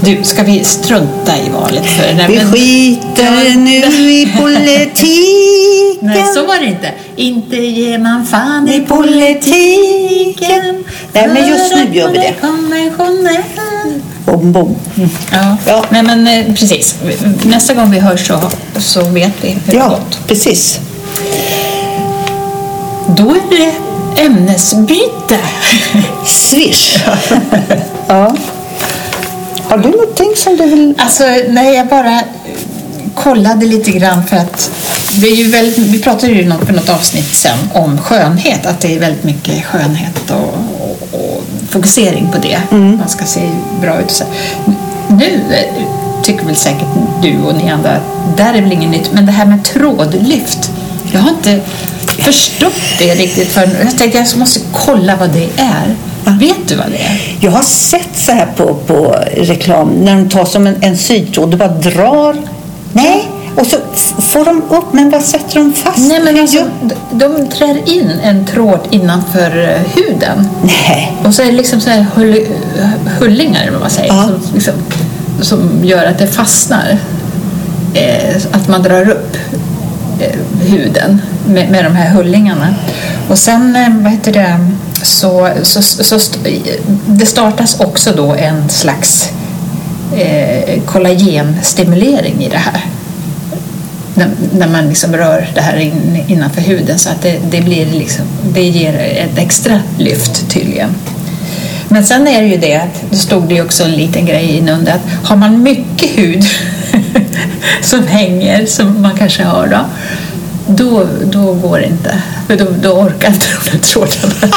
Du, 0.01 0.25
ska 0.25 0.43
vi 0.43 0.65
strunta 0.65 1.33
i 1.47 1.51
valet? 1.51 1.87
För, 1.87 2.15
nej, 2.15 2.27
Vi 2.29 2.37
men- 2.37 2.53
skiter 2.53 3.57
nu 3.57 4.13
i 4.13 4.27
politiken. 4.41 5.99
Nej, 6.01 6.25
så 6.35 6.47
var 6.47 6.61
det 6.61 6.67
inte. 6.67 6.91
Inte 7.17 7.57
ger 7.57 7.99
man 7.99 8.27
fan 8.27 8.69
I 8.69 8.81
politiken. 8.81 10.85
Nej, 11.13 11.29
men 11.29 11.49
just 11.49 11.75
nu 11.75 11.95
gör 11.99 12.11
vi 12.11 12.19
det. 12.19 12.35
Bom, 14.27 14.53
bom. 14.53 14.77
Ja. 15.33 15.57
Ja. 15.67 15.85
Nej, 15.91 16.03
men 16.03 16.27
eh, 16.27 16.55
precis. 16.55 16.95
Nästa 17.43 17.75
gång 17.75 17.91
vi 17.91 17.99
hörs 17.99 18.27
så, 18.27 18.41
så 18.79 19.05
vet 19.05 19.33
vi 19.41 19.49
hur 19.49 19.61
det 19.67 19.77
Ja, 19.77 19.89
gått. 19.89 20.19
precis. 20.27 20.81
Då 23.09 23.31
är 23.31 23.41
det 23.51 23.73
ämnesbyte. 24.23 25.39
Swish. 26.27 26.99
ja. 28.07 28.35
Har 29.69 29.79
du 29.79 29.89
någonting 29.91 30.33
som 30.37 30.57
du 30.57 30.67
vill... 30.67 30.95
Alltså, 30.99 31.25
nej, 31.49 31.75
jag 31.77 31.87
bara 31.87 32.21
kollade 33.15 33.67
lite 33.67 33.91
grann 33.91 34.27
för 34.27 34.37
att 34.37 34.71
det 35.21 35.27
är 35.29 35.35
ju 35.37 35.51
väldigt, 35.51 35.79
vi 35.79 36.03
pratade 36.03 36.33
ju 36.33 36.49
något, 36.49 36.67
för 36.67 36.73
något 36.73 36.89
avsnitt 36.89 37.35
sen 37.35 37.59
om 37.73 37.99
skönhet, 37.99 38.67
att 38.67 38.81
det 38.81 38.95
är 38.97 39.01
väldigt 39.01 39.25
mycket 39.25 39.65
skönhet 39.65 40.31
och 40.31 40.55
fokusering 41.77 42.29
på 42.33 42.39
det. 42.39 42.59
Man 42.71 43.09
ska 43.09 43.25
se 43.25 43.41
bra 43.81 44.01
ut. 44.01 44.11
Så. 44.11 44.25
Nu 45.09 45.43
eh, 45.55 46.23
tycker 46.23 46.45
väl 46.45 46.57
säkert 46.57 46.89
du 47.23 47.39
och 47.43 47.55
ni 47.55 47.71
andra 47.71 47.91
att 47.91 48.37
där 48.37 48.55
är 48.55 48.63
väl 48.63 48.73
inget 48.73 48.91
nytt, 48.91 49.11
men 49.13 49.27
det 49.27 49.33
här 49.33 49.47
med 49.47 49.65
trådlyft, 49.65 50.71
jag 51.13 51.21
har 51.21 51.31
inte 51.31 51.61
förstått 52.19 52.81
det 52.99 53.15
riktigt 53.15 53.49
förrän 53.49 53.71
jag 53.85 53.99
tänkte 53.99 54.19
jag 54.19 54.39
måste 54.39 54.61
kolla 54.73 55.17
vad 55.17 55.31
det 55.31 55.49
är. 55.57 55.97
Vet 56.39 56.69
du 56.69 56.75
vad 56.75 56.87
det 56.91 56.99
är? 56.99 57.37
Jag 57.41 57.51
har 57.51 57.63
sett 57.63 58.17
så 58.17 58.33
här 58.33 58.47
på, 58.57 58.75
på 58.75 59.17
reklam 59.37 59.89
när 59.89 60.15
de 60.15 60.29
tar 60.29 60.45
som 60.45 60.67
en, 60.67 60.77
en 60.81 60.97
sytråd 60.97 61.53
och 61.53 61.59
bara 61.59 61.69
drar. 61.69 62.37
Nej, 62.93 63.29
och 63.57 63.67
så 63.67 63.77
får 64.23 64.45
de 64.45 64.63
upp, 64.63 64.93
men 64.93 65.11
vad 65.11 65.23
sätter 65.23 65.55
de 65.55 65.73
fast? 65.73 65.99
Nej, 65.99 66.21
men 66.25 66.41
alltså, 66.41 66.65
de, 67.13 67.49
trär 67.49 67.89
in 67.89 68.11
en 68.23 68.47
tråd 68.47 68.81
innanför 68.91 69.59
eh, 69.69 69.93
huden. 70.03 70.49
Nej. 70.63 71.17
Och 71.25 71.35
så 71.35 71.43
är 71.43 71.47
det 71.47 71.53
liksom 71.53 71.81
så 71.81 71.91
här 71.91 72.07
hull, 72.15 72.47
hullingar, 73.19 73.61
eller 73.63 73.73
vad 73.73 73.81
man 73.81 73.91
säger, 73.91 74.15
Ja. 74.15 74.23
som, 74.25 74.41
liksom, 74.55 74.75
som 75.41 75.81
gör 75.85 76.05
att 76.07 76.19
det 76.19 76.27
fastnar. 76.27 76.99
Eh, 77.95 78.37
att 78.53 78.69
man 78.69 78.83
drar 78.83 79.11
upp 79.11 79.37
eh, 80.21 80.67
huden 80.71 81.23
med, 81.49 81.71
med 81.71 81.85
de 81.85 81.97
här 81.97 82.11
hullingarna. 82.11 82.75
Och 83.29 83.39
sen, 83.39 83.77
eh, 83.77 83.89
vad 84.03 84.13
heter 84.13 84.33
det, 84.33 84.57
så, 85.03 85.49
så, 85.63 85.83
så 85.83 86.17
st- 86.17 86.39
det 87.07 87.27
startas 87.27 87.81
också 87.81 88.13
då 88.17 88.35
en 88.35 88.69
slags 88.69 89.29
eh, 90.17 90.83
kollagenstimulering 90.85 92.45
i 92.45 92.49
det 92.49 92.57
här. 92.59 92.81
När, 94.17 94.29
när 94.59 94.69
man 94.69 94.89
liksom 94.89 95.17
rör 95.17 95.49
det 95.55 95.61
här 95.61 95.77
in, 95.77 96.25
innanför 96.27 96.61
huden 96.61 96.99
så 96.99 97.11
att 97.11 97.23
det, 97.23 97.39
det, 97.51 97.61
blir 97.61 97.87
liksom, 97.87 98.25
det 98.55 98.63
ger 98.63 98.95
ett 98.95 99.39
extra 99.39 99.81
lyft 99.99 100.51
tydligen. 100.51 100.91
Men 101.89 102.05
sen 102.05 102.29
är 102.29 102.43
det 102.43 102.49
ju 102.49 102.57
det 102.57 102.77
att 102.77 103.05
det 103.11 103.17
stod 103.17 103.49
det 103.49 103.55
ju 103.55 103.63
också 103.63 103.85
en 103.85 103.93
liten 103.93 104.27
grej 104.27 104.57
inunder 104.57 104.93
att 104.93 105.29
har 105.29 105.37
man 105.37 105.63
mycket 105.63 106.19
hud 106.19 106.45
som 107.83 108.07
hänger, 108.07 108.67
som 108.67 109.03
man 109.03 109.17
kanske 109.17 109.45
har 109.45 109.67
då, 109.67 109.85
då, 110.67 111.07
då 111.25 111.55
går 111.55 111.79
det 111.79 111.87
inte. 111.87 112.23
För 112.47 112.57
då, 112.57 112.65
då 112.83 112.91
orkar 112.91 113.29
inte 113.29 113.47
de 113.65 113.71
där 113.71 113.79
trådarna. 113.79 114.57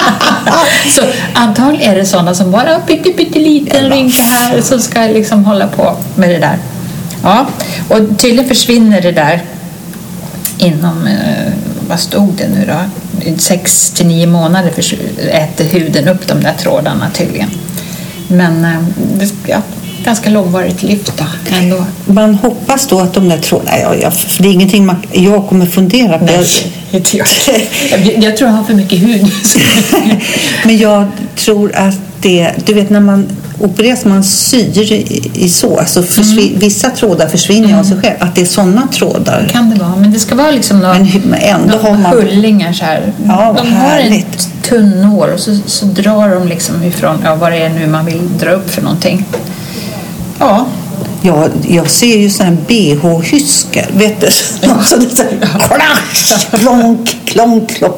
Så 0.95 1.01
antagligen 1.33 1.91
är 1.91 1.95
det 1.95 2.05
sådana 2.05 2.35
som 2.35 2.51
bara 2.51 2.73
har 2.73 2.79
pytte, 2.79 3.09
pytteliten 3.09 3.89
rynka 3.89 4.21
här 4.21 4.61
som 4.61 4.79
ska 4.79 4.99
liksom 4.99 5.45
hålla 5.45 5.67
på 5.67 5.97
med 6.15 6.29
det 6.29 6.39
där. 6.39 6.57
Ja, 7.23 7.47
och 7.87 8.19
tydligen 8.19 8.47
försvinner 8.47 9.01
det 9.01 9.11
där 9.11 9.41
inom, 10.57 11.07
eh, 11.07 11.53
vad 11.89 11.99
stod 11.99 12.33
det 12.33 12.47
nu 12.47 12.65
då? 12.67 12.79
Sex 13.37 13.91
till 13.91 14.07
nio 14.07 14.27
månader 14.27 14.71
förs- 14.71 14.93
äter 15.31 15.65
huden 15.65 16.07
upp 16.07 16.27
de 16.27 16.43
där 16.43 16.53
trådarna 16.53 17.09
tydligen. 17.13 17.49
Men 18.27 18.65
eh, 18.65 19.27
ja, 19.47 19.61
ganska 20.03 20.29
långvarigt 20.29 20.83
lyft 20.83 21.13
då 21.17 21.55
ändå. 21.55 21.85
Man 22.05 22.35
hoppas 22.35 22.87
då 22.87 22.99
att 22.99 23.13
de 23.13 23.29
där 23.29 23.37
trådarna... 23.37 24.11
För 24.11 24.43
det 24.43 24.49
är 24.49 24.53
ingenting 24.53 24.85
man, 24.85 24.95
jag 25.11 25.47
kommer 25.47 25.65
fundera 25.65 26.19
på. 26.19 26.25
Nej, 26.25 26.45
inte 26.91 27.17
jag. 27.17 27.27
jag. 27.91 28.23
Jag 28.23 28.37
tror 28.37 28.49
jag 28.49 28.57
har 28.57 28.63
för 28.63 28.73
mycket 28.73 28.99
hud. 28.99 29.31
Men 30.65 30.77
jag 30.77 31.07
tror 31.35 31.75
att 31.75 31.97
det... 32.21 32.51
Du 32.65 32.73
vet 32.73 32.89
när 32.89 32.99
man 32.99 33.27
opereras 33.59 34.05
man 34.05 34.23
syr 34.23 34.91
i, 34.93 35.31
i 35.33 35.49
så. 35.49 35.77
Alltså 35.79 36.03
försvin, 36.03 36.53
Vissa 36.59 36.89
trådar 36.89 37.27
försvinner 37.27 37.79
av 37.79 37.83
sig 37.83 37.97
själv. 38.01 38.15
Att 38.19 38.35
det 38.35 38.41
är 38.41 38.45
sådana 38.45 38.87
trådar. 38.93 39.49
Kan 39.51 39.69
det 39.69 39.75
vara. 39.79 39.95
Men 39.95 40.11
det 40.13 40.19
ska 40.19 40.35
vara 40.35 40.51
liksom 40.51 40.79
några, 40.79 40.93
Men 41.25 41.33
ändå 41.41 41.77
har 41.77 41.97
man- 41.97 42.11
hullingar 42.11 42.73
så 42.73 42.85
här. 42.85 43.13
Ja, 43.27 43.55
de 43.57 43.71
har 43.73 43.89
en 43.89 44.01
härligt. 44.01 44.49
tunn 44.63 45.01
nål 45.01 45.29
och 45.33 45.39
så, 45.39 45.57
så 45.65 45.85
drar 45.85 46.29
de 46.35 46.47
liksom 46.47 46.83
ifrån 46.83 47.17
ja, 47.23 47.35
vad 47.35 47.51
det 47.51 47.57
är 47.57 47.69
nu 47.69 47.87
man 47.87 48.05
vill 48.05 48.37
dra 48.39 48.51
upp 48.51 48.69
för 48.69 48.81
någonting. 48.81 49.25
Ja, 50.39 50.65
Ja, 51.21 51.47
jag 51.67 51.89
ser 51.89 52.17
ju 52.17 52.29
sådana 52.29 52.55
här 52.55 52.61
bh-hyskor. 52.67 53.85
Vet 53.97 54.21
du? 54.21 54.27
Klonk, 56.59 57.17
klonk, 57.25 57.69
klonk. 57.77 57.95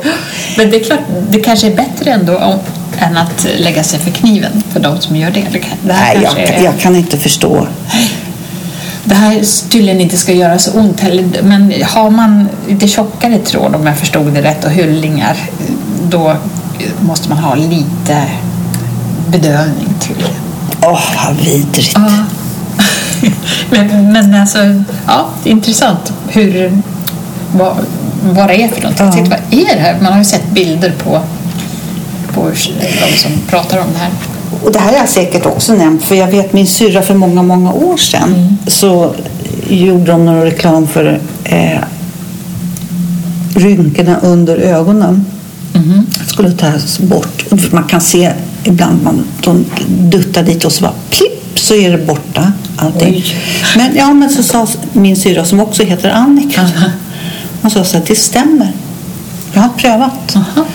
men 0.58 0.70
det 0.72 0.80
är 0.80 0.84
klart, 0.84 1.00
det 1.30 1.39
kanske 1.39 1.68
är 1.68 1.75
bättre 1.75 2.12
ändå 2.12 2.38
om, 2.38 2.60
än 3.00 3.17
att 3.17 3.48
lägga 3.57 3.83
sig 3.83 4.00
för 4.00 4.12
kniven 4.12 4.63
för 4.74 4.79
de 4.79 5.01
som 5.01 5.15
gör 5.15 5.31
det. 5.31 5.43
Det, 5.51 5.60
kan, 5.60 5.77
det 5.83 5.93
här 5.93 6.15
Nej, 6.15 6.24
jag, 6.24 6.39
är- 6.39 6.63
jag 6.63 6.79
kan 6.79 6.95
inte 6.95 7.17
förstå. 7.17 7.67
Det 9.03 9.15
här 9.15 9.69
tydligen 9.69 10.01
inte 10.01 10.17
ska 10.17 10.33
göra 10.33 10.60
så 10.60 10.71
ont 10.71 11.00
heller, 11.00 11.41
men 11.43 11.74
har 11.83 12.10
man 12.10 12.50
lite 12.69 12.88
tjockare 12.88 13.38
tråd 13.38 13.75
om 13.75 13.88
jag 13.88 13.98
förstod 13.98 14.33
det 14.33 14.41
rätt 14.41 14.63
och 14.65 14.71
hullingar 14.71 15.38
då 16.10 16.36
måste 17.00 17.29
man 17.29 17.38
ha 17.38 17.55
lite 17.55 18.24
bedövning 19.27 19.88
till. 20.00 20.25
Åh, 20.81 21.00
vad 21.25 21.36
vidrigt. 21.36 21.91
Ja. 21.95 22.12
men, 23.69 24.12
men 24.13 24.36
alltså, 24.36 24.57
ja, 25.07 25.29
intressant 25.43 26.13
hur, 26.29 26.81
vad, 27.53 27.77
vad 28.24 28.48
det 28.48 28.63
är 28.63 28.67
för 28.67 28.81
någonting. 28.81 29.05
Ja. 29.05 29.12
tänkte, 29.12 29.38
vad 29.51 29.60
är 29.60 29.75
det 29.75 29.81
här? 29.81 29.98
Man 30.01 30.12
har 30.12 30.19
ju 30.19 30.25
sett 30.25 30.51
bilder 30.51 30.93
på, 31.03 31.21
på 32.33 32.51
de 33.01 33.17
som 33.17 33.31
pratar 33.50 33.77
om 33.77 33.88
det 33.93 34.00
här. 34.00 34.11
Och 34.63 34.71
det 34.71 34.79
här 34.79 34.91
har 34.91 34.97
jag 34.97 35.09
säkert 35.09 35.45
också 35.45 35.73
nämnt, 35.73 36.03
för 36.03 36.15
jag 36.15 36.27
vet 36.27 36.53
min 36.53 36.67
syrra 36.67 37.01
för 37.01 37.13
många, 37.13 37.43
många 37.43 37.73
år 37.73 37.97
sedan 37.97 38.57
så 38.67 39.15
gjorde 39.69 40.11
de 40.11 40.25
någon 40.25 40.41
reklam 40.41 40.88
för 40.88 41.19
eh, 41.43 41.79
rynkorna 43.55 44.19
under 44.21 44.57
ögonen. 44.57 45.25
Mhm. 45.73 46.05
skulle 46.27 46.51
tas 46.51 47.00
bort. 47.00 47.45
Man 47.71 47.83
kan 47.83 48.01
se 48.01 48.31
ibland 48.63 49.03
man 49.03 49.23
de 49.43 49.65
duttar 49.88 50.43
dit 50.43 50.65
och 50.65 50.71
så 50.71 50.81
bara 50.81 50.93
klipp 51.09 51.59
så 51.59 51.75
är 51.75 51.91
det 51.91 51.97
borta 51.97 52.51
allting. 52.75 53.13
Oj. 53.15 53.35
Men, 53.77 53.95
ja, 53.95 54.13
men 54.13 54.29
så 54.29 54.43
sa 54.43 54.67
min 54.93 55.15
syra 55.15 55.45
som 55.45 55.59
också 55.59 55.83
heter 55.83 56.09
Annika. 56.09 56.69
Hon 57.61 57.71
sa 57.71 57.83
så 57.83 57.97
här, 57.97 58.03
det 58.07 58.15
stämmer. 58.15 58.71
Jag 59.53 59.61
har 59.61 59.69
prövat. 59.69 60.35
Aha. 60.35 60.65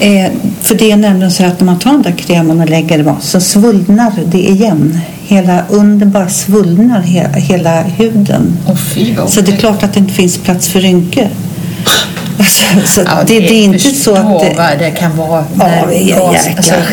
Eh, 0.00 0.30
för 0.62 0.74
det 0.74 0.90
är 0.92 0.96
nämligen 0.96 1.30
så 1.32 1.44
att 1.44 1.60
när 1.60 1.66
man 1.66 1.78
tar 1.78 1.90
den 1.92 2.02
där 2.02 2.12
kremen 2.12 2.60
och 2.60 2.70
lägger 2.70 2.98
det 2.98 3.14
så 3.20 3.40
svullnar 3.40 4.12
det 4.26 4.38
igen. 4.50 5.00
Hela 5.26 5.64
under 5.68 6.06
bara 6.06 6.28
svullnar 6.28 7.00
he, 7.00 7.28
hela 7.40 7.82
huden. 7.82 8.58
Åh 8.68 8.76
fy 8.76 9.14
vad 9.14 9.30
Så 9.30 9.40
det 9.40 9.52
är 9.52 9.56
klart 9.56 9.82
att 9.82 9.92
det 9.94 10.00
inte 10.00 10.12
finns 10.14 10.38
plats 10.38 10.68
för 10.68 10.80
rynkor. 10.80 11.28
Alltså, 12.38 12.62
så 12.86 13.00
Ja, 13.00 13.22
det, 13.26 13.40
det 13.40 13.54
är 13.54 13.64
inte 13.64 13.78
så 13.78 14.14
att... 14.14 14.40
Det, 14.40 14.54
vad 14.56 14.78
det 14.78 14.90
kan 14.90 15.16
vara. 15.16 15.44
Ja, 15.58 15.64
när 15.66 15.92
är 15.92 16.16
gas- 16.18 16.46
jäklar. 16.46 16.86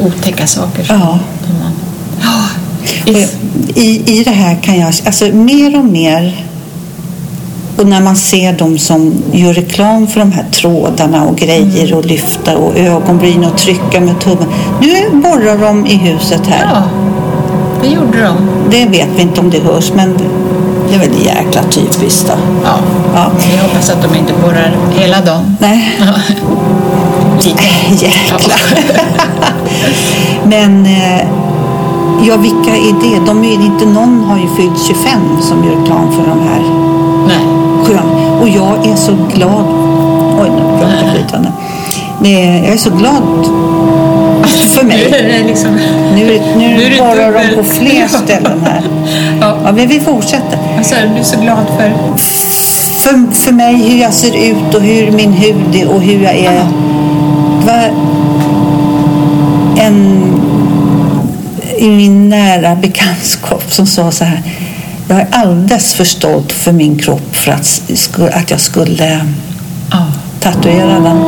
otäcka 0.00 0.46
saker. 0.46 0.86
Ja. 0.88 1.18
man, 1.60 1.72
ja, 2.22 2.44
is- 3.12 3.36
I, 3.74 4.18
I 4.18 4.24
det 4.24 4.30
här 4.30 4.56
kan 4.62 4.78
jag, 4.78 4.94
alltså 5.04 5.24
mer 5.26 5.78
och 5.78 5.84
mer 5.84 6.45
och 7.76 7.86
när 7.86 8.00
man 8.00 8.16
ser 8.16 8.52
de 8.52 8.78
som 8.78 9.14
gör 9.32 9.52
reklam 9.52 10.06
för 10.06 10.20
de 10.20 10.32
här 10.32 10.44
trådarna 10.50 11.24
och 11.24 11.36
grejer 11.36 11.94
och 11.94 12.04
lyfta 12.04 12.56
och 12.56 12.78
ögonbryn 12.78 13.44
och 13.44 13.58
trycka 13.58 14.00
med 14.00 14.20
tummen. 14.20 14.48
Nu 14.80 15.20
borrar 15.20 15.58
de 15.58 15.86
i 15.86 15.96
huset 15.96 16.46
här. 16.46 16.68
ja, 16.74 16.82
det 17.82 17.88
gjorde 17.88 18.22
de. 18.22 18.36
Det 18.70 18.86
vet 18.86 19.08
vi 19.16 19.22
inte 19.22 19.40
om 19.40 19.50
det 19.50 19.58
hörs 19.58 19.92
men 19.94 20.14
det 20.88 20.94
är 20.94 20.98
väl 20.98 21.24
jäkla 21.24 21.62
typiskt 21.62 22.26
då. 22.26 22.34
Ja. 22.64 22.78
Ja. 23.14 23.30
Vi 23.50 23.56
hoppas 23.56 23.90
att 23.90 24.02
de 24.02 24.18
inte 24.18 24.32
borrar 24.42 24.76
hela 24.98 25.20
dagen. 25.20 25.56
Nej, 25.60 25.98
jäklar. 27.90 28.78
men 30.44 30.86
eh, 30.86 31.20
ja, 32.22 32.36
vilka 32.36 32.76
är 32.76 33.00
det? 33.00 33.26
De 33.26 33.44
är, 33.44 33.64
inte 33.64 33.86
någon 33.86 34.24
har 34.24 34.38
ju 34.38 34.48
fyllt 34.56 34.86
25 34.86 35.20
som 35.40 35.64
gör 35.64 35.76
reklam 35.80 36.12
för 36.12 36.22
de 36.22 36.40
här 36.48 36.62
Nej. 37.26 37.65
Skön. 37.86 38.38
Och 38.40 38.48
jag 38.48 38.86
är 38.86 38.96
så 38.96 39.12
glad. 39.34 39.64
Oj, 40.42 40.50
nu 40.50 40.78
pratar 40.80 41.12
flytande. 41.14 41.52
Nej, 42.20 42.62
Jag 42.64 42.72
är 42.74 42.78
så 42.78 42.90
glad 42.90 43.22
för 44.70 44.82
Nu 44.82 44.88
mig. 44.88 45.04
är 45.04 45.22
det 45.22 45.46
liksom... 45.46 45.70
Nu, 46.14 46.34
är 46.34 46.40
nu 46.58 46.68
Nu 46.76 46.82
är 46.84 46.90
det 46.90 46.96
borrar 46.98 47.32
de 47.48 47.56
på 47.56 47.62
fler 47.62 48.08
ställen 48.08 48.60
här. 48.64 48.82
Ja. 49.40 49.56
Ja, 49.64 49.72
men 49.72 49.88
vi 49.88 50.00
fortsätter. 50.00 50.58
Alltså, 50.78 50.94
du 51.14 51.20
är 51.20 51.24
så 51.24 51.40
glad 51.40 51.66
för... 51.78 51.92
För, 53.00 53.34
för 53.34 53.52
mig, 53.52 53.74
hur 53.74 53.98
jag 54.00 54.12
ser 54.12 54.36
ut 54.50 54.74
och 54.74 54.80
hur 54.82 55.10
min 55.10 55.32
hud 55.32 55.74
är 55.74 55.88
och 55.88 56.00
hur 56.00 56.22
jag 56.22 56.34
är. 56.36 56.66
Det 57.60 57.66
var 57.66 57.90
en 59.84 60.22
i 61.78 61.88
min 61.88 62.28
nära 62.28 62.74
bekantskap 62.76 63.72
som 63.72 63.86
sa 63.86 64.10
så 64.10 64.24
här. 64.24 64.42
Jag 65.08 65.20
är 65.20 65.28
alldeles 65.30 65.94
för 65.94 66.04
stolt 66.04 66.52
för 66.52 66.72
min 66.72 66.98
kropp 66.98 67.36
för 67.36 67.52
att, 67.52 67.82
att 68.32 68.50
jag 68.50 68.60
skulle 68.60 69.20
tatuera 70.40 71.00
den. 71.00 71.18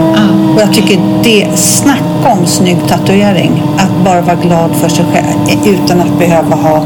Och 0.54 0.60
jag 0.60 0.74
tycker 0.74 0.98
det, 1.24 1.56
snacka 1.56 2.32
om 2.32 2.46
snygg 2.46 2.78
tatuering. 2.88 3.62
Att 3.76 4.04
bara 4.04 4.20
vara 4.20 4.36
glad 4.36 4.76
för 4.76 4.88
sig 4.88 5.04
själv 5.12 5.66
utan 5.66 6.00
att 6.00 6.18
behöva 6.18 6.56
ha 6.56 6.84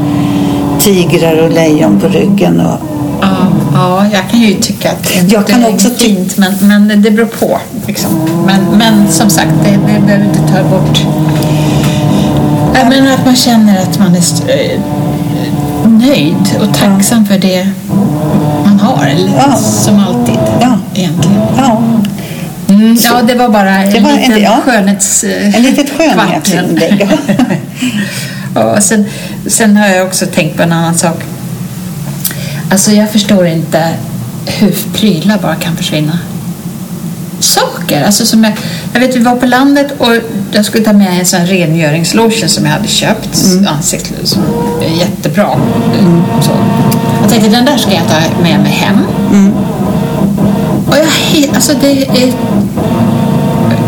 tigrar 0.79 1.37
och 1.37 1.51
lejon 1.51 1.99
på 1.99 2.07
ryggen. 2.07 2.61
Och, 2.61 2.79
Ja, 3.21 3.47
ja, 3.73 4.05
jag 4.13 4.29
kan 4.29 4.39
ju 4.39 4.53
tycka 4.53 4.91
att 4.91 5.03
det 5.03 5.33
Jag 5.33 5.47
kan 5.47 5.63
är 5.63 5.69
också 5.73 5.89
fint, 5.89 6.37
men, 6.37 6.53
men 6.87 7.01
det 7.01 7.11
beror 7.11 7.25
på. 7.25 7.59
Liksom. 7.87 8.11
Men, 8.45 8.77
men 8.77 9.11
som 9.11 9.29
sagt, 9.29 9.51
det, 9.63 9.71
det 9.71 10.01
behöver 10.05 10.25
inte 10.25 10.39
ta 10.39 10.63
bort... 10.63 11.05
Jag 12.75 12.89
menar 12.89 13.13
att 13.13 13.25
man 13.25 13.35
känner 13.35 13.81
att 13.81 13.99
man 13.99 14.15
är 14.15 14.19
eh, 14.47 14.79
nöjd 16.07 16.55
och 16.61 16.73
tacksam 16.77 17.25
för 17.25 17.37
det 17.37 17.67
man 18.65 18.79
har, 18.79 19.05
eller 19.05 19.35
Ja. 19.37 19.57
som 19.57 19.99
alltid 19.99 20.35
Ja. 20.61 20.77
egentligen. 20.95 21.41
ja, 21.57 21.81
Mm, 22.69 22.97
ja, 23.03 23.21
det 23.27 23.35
var 23.35 23.49
bara 23.49 23.75
en 23.77 23.93
Det 23.93 23.99
var 23.99 24.09
en- 24.09 24.15
liten 24.17 24.41
ja. 24.41 24.59
skönhets... 24.65 25.23
en 25.23 25.61
litet 25.63 25.89
skönhetsinlägg. 25.97 27.07
Ja. 28.55 28.81
Sen, 28.81 29.05
sen 29.47 29.77
har 29.77 29.87
jag 29.87 30.07
också 30.07 30.25
tänkt 30.25 30.57
på 30.57 30.63
en 30.63 30.71
annan 30.71 30.95
sak. 30.95 31.23
Alltså 32.71 32.91
jag 32.91 33.09
förstår 33.11 33.47
inte 33.47 33.89
hur 34.45 34.75
prylar 34.93 35.37
bara 35.37 35.55
kan 35.55 35.75
försvinna. 35.77 36.19
Saker, 37.39 38.03
alltså 38.05 38.25
som 38.25 38.43
jag, 38.43 38.53
jag 38.93 38.99
vet 38.99 39.15
vi 39.15 39.19
var 39.19 39.35
på 39.35 39.45
landet 39.45 39.93
och 39.97 40.11
jag 40.51 40.65
skulle 40.65 40.83
ta 40.83 40.93
med 40.93 41.19
en 41.19 41.25
sån 41.25 41.45
rengöringslotion 41.45 42.49
som 42.49 42.65
jag 42.65 42.71
hade 42.71 42.87
köpt, 42.87 43.43
mm. 43.43 43.67
ansiktslotion, 43.67 44.43
jättebra. 44.99 45.49
Så. 46.41 46.51
Jag 47.21 47.29
tänkte 47.29 47.49
den 47.49 47.65
där 47.65 47.77
ska 47.77 47.91
jag 47.91 48.07
ta 48.07 48.41
med 48.43 48.59
mig 48.59 48.71
hem. 48.71 48.97
Och 50.87 50.95
jag, 50.97 51.55
alltså 51.55 51.73
det 51.81 52.07
är... 52.07 52.33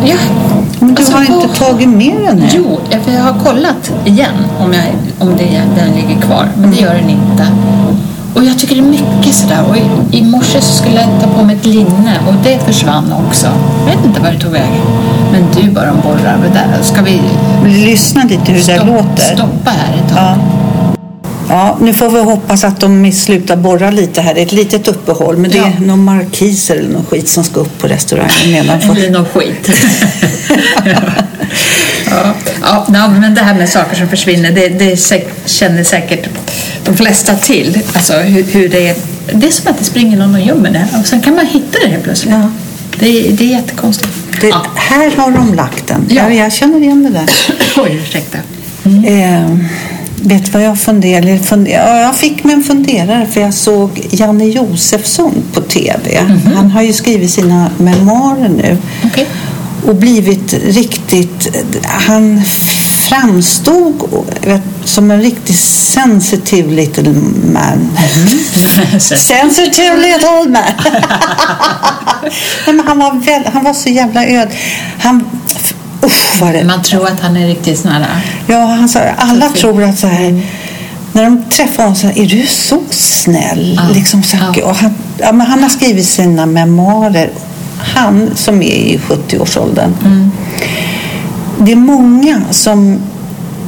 Jag, 0.06 0.18
Men 0.80 0.96
du 0.96 1.02
alltså, 1.02 1.18
har 1.18 1.44
inte 1.44 1.56
tagit 1.60 1.90
med 1.90 2.16
den 2.28 2.40
här? 2.42 2.52
Jo, 2.56 2.80
jag- 2.90 3.22
har 3.22 3.40
kollat 3.40 3.92
igen 4.06 4.34
om, 4.60 4.74
jag, 4.74 4.84
om 5.20 5.38
det, 5.38 5.62
den 5.76 5.92
ligger 5.96 6.22
kvar, 6.22 6.50
men 6.58 6.72
det 6.72 6.78
gör 6.78 6.94
den 6.94 7.10
inte. 7.10 7.48
Och 8.36 8.44
jag 8.44 8.60
tycker 8.60 8.76
det 8.76 8.82
är 8.82 8.86
mycket 8.86 9.36
sådär. 9.36 9.64
Och 9.70 9.78
i, 9.78 10.18
i 10.18 10.22
morse 10.24 10.62
så 10.62 10.74
skulle 10.74 10.96
jag 10.96 11.22
ta 11.22 11.28
på 11.28 11.44
mig 11.44 11.56
ett 11.56 11.66
linne 11.66 12.20
och 12.28 12.34
det 12.44 12.60
försvann 12.66 13.14
också. 13.28 13.48
Jag 13.88 13.96
vet 13.96 14.06
inte 14.06 14.20
var 14.22 14.32
det 14.32 14.40
tog 14.40 14.52
vägen. 14.52 14.82
Men 15.32 15.44
du 15.56 15.70
bara 15.72 15.94
borrar 15.94 16.38
med 16.38 16.52
där. 16.52 16.84
Ska 16.84 17.02
vi 17.02 17.22
Lyssna 17.66 18.24
lite 18.24 18.52
hur 18.52 18.64
det 18.68 18.86
låter. 18.86 19.36
stoppa 19.36 19.72
här 19.72 19.94
ett 19.94 20.10
tag? 20.14 20.18
Ja. 20.18 20.38
ja, 21.50 21.78
nu 21.82 21.94
får 21.94 22.10
vi 22.10 22.24
hoppas 22.24 22.64
att 22.64 22.80
de 22.80 23.12
slutar 23.12 23.56
borra 23.56 23.92
lite 23.92 24.22
här. 24.22 24.34
Det 24.34 24.42
är 24.42 24.46
ett 24.46 24.52
litet 24.52 24.88
uppehåll, 24.88 25.38
men 25.38 25.52
det 25.52 25.58
är 25.58 25.80
någon 25.80 26.04
markiser 26.04 26.76
eller 26.76 26.90
någon 26.90 27.06
skit 27.06 27.28
som 27.28 27.44
ska 27.44 27.60
upp 27.60 27.78
på 27.80 27.88
restaurangen 27.88 28.52
nedanför. 28.52 28.96
Eller 28.96 29.10
någon 29.10 29.26
skit. 29.26 29.70
ja, 32.10 32.86
ja, 32.94 33.08
men 33.08 33.36
det 33.36 33.42
här 33.42 33.54
med 33.56 33.70
saker 33.70 33.96
som 33.96 34.08
försvinner, 34.08 34.52
det, 34.52 34.68
det 34.68 35.00
känner 35.46 35.84
säkert 35.84 36.30
de 36.86 36.98
flesta 36.98 37.36
till. 37.36 37.80
Alltså 37.94 38.14
hur, 38.14 38.44
hur 38.44 38.70
det 38.70 38.88
är. 38.88 38.96
Det 39.34 39.48
är 39.48 39.52
som 39.52 39.72
att 39.72 39.80
det 39.80 39.86
springer 39.86 40.18
någon 40.18 40.36
och 40.36 40.42
gömmer 40.42 40.70
det 40.70 40.88
och 41.00 41.06
sen 41.06 41.22
kan 41.22 41.36
man 41.36 41.46
hitta 41.46 41.80
det 41.84 41.88
helt 41.88 42.04
plötsligt. 42.04 42.34
Ja. 42.34 42.52
Det, 43.00 43.30
det 43.30 43.44
är 43.44 43.50
jättekonstigt. 43.50 44.12
Det, 44.42 44.48
Ja. 44.48 44.66
Här 44.76 45.12
har 45.18 45.32
de 45.32 45.54
lagt 45.54 45.88
den. 45.88 46.06
Ja. 46.10 46.30
Ja. 46.30 46.34
Jag 46.34 46.54
känner 46.54 46.80
igen 46.80 47.04
det 47.04 47.10
där. 47.10 47.30
Oj, 47.84 48.02
ursäkta. 48.04 48.38
Eh, 49.08 49.58
vet 50.22 50.54
vad 50.54 50.64
jag 50.64 50.80
funderade 50.80 51.40
funder, 51.40 51.72
ja, 51.72 52.00
Jag 52.00 52.16
fick 52.16 52.44
mig 52.44 52.56
en 52.56 52.64
funderare 52.64 53.28
för 53.32 53.42
jag 53.42 53.54
såg 53.54 54.08
Janne 54.12 54.46
Josefsson 54.46 55.44
på 55.54 55.62
tv. 55.62 56.26
Han 56.56 56.72
har 56.72 56.82
ju 56.82 56.94
skrivit 56.94 57.32
sina 57.32 57.70
memoarer 57.78 58.50
nu. 58.50 58.78
Okej. 59.06 59.28
Och 59.88 59.96
blivit 59.96 60.54
riktigt... 60.54 61.56
Han 61.84 62.42
framstod 63.10 64.04
som 64.84 65.12
en 65.12 65.22
riktigt 65.22 65.60
sensitive 65.60 66.72
little 66.72 67.14
man. 67.54 67.98
sensitive 69.00 69.98
little 69.98 70.50
man. 70.50 70.64
Nej, 72.66 72.76
men 72.76 72.88
han, 72.88 73.00
var 73.00 73.26
väl, 73.26 73.42
han 73.54 73.64
var 73.64 73.74
så 73.74 73.90
jävla 73.90 74.26
öd. 74.26 74.50
Han, 75.00 75.26
usch, 76.04 76.42
vad 76.42 76.54
det, 76.54 76.64
Man 76.64 76.84
tror 76.84 77.08
att 77.08 77.20
han 77.20 77.38
är 77.38 77.48
riktigt 77.48 77.80
sån 77.80 77.92
här... 77.92 78.06
ja, 78.48 78.66
han 78.66 78.90
sa, 78.90 79.00
alla 79.18 79.50
tror 79.50 79.84
att 79.84 80.00
så 80.00 80.08
här, 80.08 80.42
när 81.14 81.24
de 81.24 81.44
träffar 81.50 81.84
honom 81.84 81.96
så 81.96 82.08
här, 82.08 82.20
är 82.20 82.26
du 82.26 82.46
så 82.48 82.82
snäll? 82.90 83.80
Ja. 83.84 83.94
Liksom, 83.94 84.24
så 84.24 84.38
Ja. 84.56 84.66
och 84.66 84.76
han, 84.76 84.96
ja, 85.18 85.32
men 85.32 85.48
han 85.48 85.64
har 85.64 85.70
skrivit 85.70 86.08
sina 86.08 86.46
memoarer. 86.46 87.30
Han 87.94 88.30
som 88.36 88.62
är 88.62 88.76
i 88.76 89.00
70-årsåldern. 89.08 89.94
Mm. 90.06 90.32
Det 91.58 91.72
är 91.72 91.76
många 91.76 92.42
som 92.52 93.00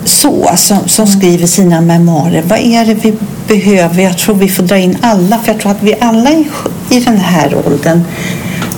så, 0.04 0.52
som, 0.58 0.88
som 0.88 1.08
skriver 1.08 1.48
sina 1.48 1.82
memoarer. 1.82 2.44
Vad 2.48 2.60
är 2.60 2.86
det 2.86 2.94
vi 2.94 3.14
behöver? 3.48 4.04
Jag 4.04 4.18
tror 4.18 4.36
vi 4.36 4.50
får 4.50 4.64
dra 4.64 4.78
in 4.78 4.98
alla, 5.02 5.38
för 5.38 5.52
jag 5.52 5.62
tror 5.62 5.72
att 5.72 5.84
vi 5.84 5.96
alla 6.00 6.32
i, 6.32 6.48
i 6.90 7.00
den 7.00 7.18
här 7.18 7.56
åldern 7.66 8.04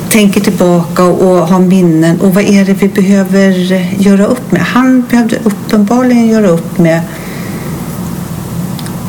tänker 0.09 0.41
tillbaka 0.41 1.03
och 1.03 1.47
har 1.47 1.59
minnen. 1.59 2.21
Och 2.21 2.33
vad 2.33 2.43
är 2.43 2.65
det 2.65 2.73
vi 2.73 2.87
behöver 2.87 3.71
eh, 3.71 4.01
göra 4.01 4.25
upp 4.25 4.51
med? 4.51 4.61
Han 4.61 5.05
behövde 5.09 5.37
uppenbarligen 5.43 6.27
göra 6.27 6.47
upp 6.47 6.77
med, 6.77 7.01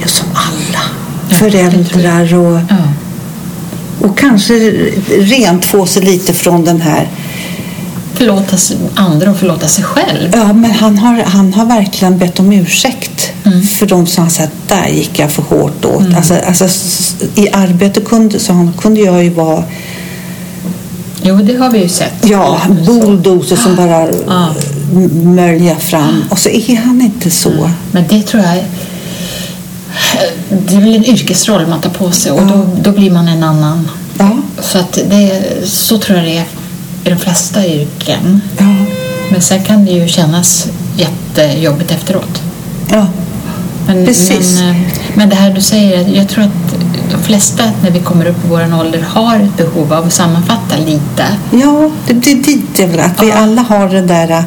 ja, 0.00 0.08
som 0.08 0.28
alla, 0.34 0.82
föräldrar 1.30 2.34
och, 2.34 2.60
Ja. 2.68 2.76
Och 4.00 4.18
kanske 4.18 4.54
rent 5.18 5.64
få 5.64 5.86
sig 5.86 6.02
lite 6.02 6.32
från 6.34 6.64
den 6.64 6.80
här 6.80 7.08
Förlåta 8.14 8.56
andra 8.94 9.30
och 9.30 9.36
förlåta 9.36 9.68
sig 9.68 9.84
själv. 9.84 10.30
Ja, 10.32 10.52
men 10.52 10.70
han 10.70 10.98
har, 10.98 11.22
han 11.22 11.54
har 11.54 11.64
verkligen 11.66 12.18
bett 12.18 12.40
om 12.40 12.52
ursäkt 12.52 13.32
Mm. 13.44 13.62
för 13.62 13.86
de 13.86 14.06
som 14.06 14.22
han 14.22 14.30
sagt 14.30 14.52
där 14.68 14.88
gick 14.88 15.18
jag 15.18 15.30
för 15.30 15.42
hårt 15.42 15.84
åt. 15.84 16.14
Alltså, 16.16 16.34
alltså, 16.46 16.64
s- 16.64 17.14
I 17.34 17.48
arbete 17.52 18.00
kunde, 18.00 18.38
så 18.38 18.52
han, 18.52 18.72
kunde 18.72 19.00
jag 19.00 19.24
ju 19.24 19.30
vara 19.30 19.64
Jo, 21.22 21.36
det 21.36 21.56
har 21.56 21.70
vi 21.70 21.78
ju 21.78 21.88
sett. 21.88 22.12
ja, 22.22 22.60
bulldozer 22.86 23.56
som 23.56 23.76
bara 23.76 24.08
Ja. 24.26 24.54
m- 24.94 25.34
möljar 25.34 25.74
fram. 25.74 26.24
Och 26.30 26.38
så 26.38 26.48
är 26.48 26.76
han 26.76 27.00
inte 27.00 27.30
så. 27.30 27.70
Men 27.92 28.04
det 28.08 28.22
tror 28.22 28.42
jag... 28.42 28.64
Det 30.50 30.74
är 30.74 30.80
väl 30.80 30.94
en 30.94 31.04
yrkesroll 31.04 31.66
man 31.66 31.80
tar 31.80 31.90
på 31.90 32.10
sig 32.10 32.32
och 32.32 32.46
då, 32.46 32.66
då 32.82 32.92
blir 32.92 33.10
man 33.10 33.28
en 33.28 33.42
annan. 33.42 33.88
Ja, 34.18 34.30
Så, 34.60 34.78
att 34.78 34.92
det, 35.10 35.42
så 35.64 35.98
tror 35.98 36.18
jag 36.18 36.26
det 36.26 36.36
är 36.38 36.44
i 37.04 37.10
de 37.10 37.16
flesta 37.16 37.66
yrken. 37.66 38.40
ja, 38.58 38.64
Men 39.32 39.42
sen 39.42 39.64
kan 39.64 39.84
det 39.84 39.92
ju 39.92 40.08
kännas 40.08 40.68
jättejobbigt 40.96 41.90
efteråt. 41.90 42.42
ja. 42.90 43.06
Men, 43.86 44.06
Precis. 44.06 44.58
Men, 44.60 44.70
eh, 44.70 44.76
men 45.14 45.28
det 45.28 45.36
här 45.36 45.50
du 45.50 45.60
säger, 45.60 46.08
jag 46.16 46.28
tror 46.28 46.44
att 46.44 46.74
de 47.10 47.22
flesta 47.22 47.64
när 47.82 47.90
vi 47.90 48.00
kommer 48.00 48.26
upp 48.26 48.44
i 48.44 48.48
vår 48.48 48.80
ålder 48.80 49.04
har 49.08 49.36
ett 49.36 49.56
behov 49.56 49.92
av 49.92 50.06
att 50.06 50.12
sammanfatta 50.12 50.76
lite. 50.86 51.24
Ja, 51.50 51.90
det 52.08 52.14
blir 52.14 52.34
dit 52.34 52.78
är 52.78 52.86
väl. 52.86 53.00
Att 53.00 53.22
vi 53.22 53.32
alla 53.32 53.62
har 53.62 53.88
det 53.88 54.00
där 54.02 54.30
eh, 54.30 54.42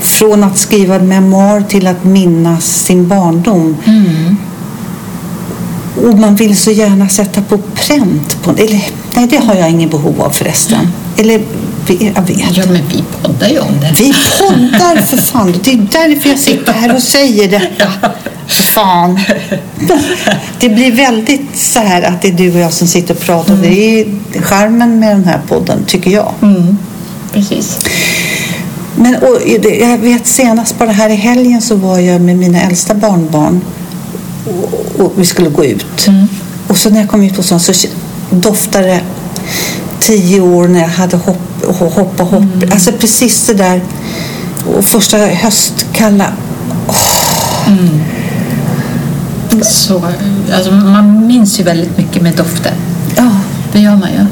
från 0.00 0.44
att 0.44 0.58
skriva 0.58 0.98
memoar 0.98 1.60
till 1.60 1.86
att 1.86 2.04
minnas 2.04 2.64
sin 2.64 3.08
barndom. 3.08 3.76
Mm. 3.84 4.36
Och 6.02 6.18
man 6.18 6.36
vill 6.36 6.56
så 6.56 6.70
gärna 6.70 7.08
sätta 7.08 7.42
på 7.42 7.58
pränt 7.58 8.42
på 8.42 8.50
Eller 8.50 8.84
nej, 9.14 9.26
det 9.26 9.36
har 9.36 9.54
jag 9.54 9.70
ingen 9.70 9.90
behov 9.90 10.22
av 10.22 10.30
förresten. 10.30 10.92
Eller 11.16 11.42
jag 11.88 12.22
vet. 12.22 12.56
Ja, 12.56 12.64
men 12.66 12.82
vi 12.88 13.04
poddar 13.22 13.48
ju 13.48 13.58
om 13.58 13.80
det. 13.80 13.92
Vi 13.98 14.14
poddar 14.38 15.02
för 15.02 15.16
fan. 15.16 15.54
Det 15.64 15.70
är 15.70 15.86
därför 15.92 16.28
jag 16.28 16.38
sitter 16.38 16.72
här 16.72 16.94
och 16.94 17.02
säger 17.02 17.48
detta. 17.50 17.86
För 18.46 18.62
fan. 18.62 19.20
Det 20.60 20.68
blir 20.68 20.92
väldigt 20.92 21.58
så 21.58 21.78
här 21.78 22.02
att 22.02 22.22
det 22.22 22.28
är 22.28 22.32
du 22.32 22.54
och 22.54 22.60
jag 22.60 22.72
som 22.72 22.88
sitter 22.88 23.14
och 23.14 23.20
pratar. 23.20 23.56
Det 23.56 24.00
är 24.00 24.06
charmen 24.42 24.98
med 24.98 25.16
den 25.16 25.24
här 25.24 25.40
podden, 25.48 25.84
tycker 25.86 26.10
jag. 26.10 26.32
Mm. 26.42 26.78
Precis. 27.32 27.78
Men 28.96 29.16
och, 29.16 29.38
jag 29.80 29.98
vet 29.98 30.26
senast 30.26 30.78
bara 30.78 30.90
här 30.90 31.10
i 31.10 31.14
helgen 31.14 31.62
så 31.62 31.76
var 31.76 31.98
jag 31.98 32.20
med 32.20 32.36
mina 32.36 32.60
äldsta 32.60 32.94
barnbarn 32.94 33.60
och, 34.46 35.04
och 35.04 35.12
vi 35.16 35.24
skulle 35.24 35.48
gå 35.48 35.64
ut. 35.64 36.06
Mm. 36.06 36.26
Och 36.68 36.76
så 36.76 36.90
när 36.90 37.00
jag 37.00 37.08
kom 37.08 37.22
ut 37.22 37.36
på 37.36 37.42
sånt 37.42 37.62
så 37.62 37.88
doftade 38.30 38.86
det 38.86 39.00
tio 40.00 40.40
år 40.40 40.68
när 40.68 40.80
jag 40.80 40.88
hade 40.88 41.16
hopp 41.16 41.38
hopp 41.66 42.20
och 42.20 42.26
hopp. 42.26 42.42
Mm. 42.42 42.72
Alltså 42.72 42.92
precis 42.92 43.46
det 43.46 43.54
där 43.54 43.80
och 44.76 44.84
första 44.84 45.18
höstkalla. 45.18 46.26
Så, 49.62 50.02
alltså, 50.54 50.72
man 50.72 51.26
minns 51.26 51.60
ju 51.60 51.64
väldigt 51.64 51.98
mycket 51.98 52.22
med 52.22 52.34
dofter. 52.36 52.72
Ja. 53.16 53.30
Det 53.72 53.80
gör 53.80 53.96
man 53.96 54.08
ju. 54.12 54.26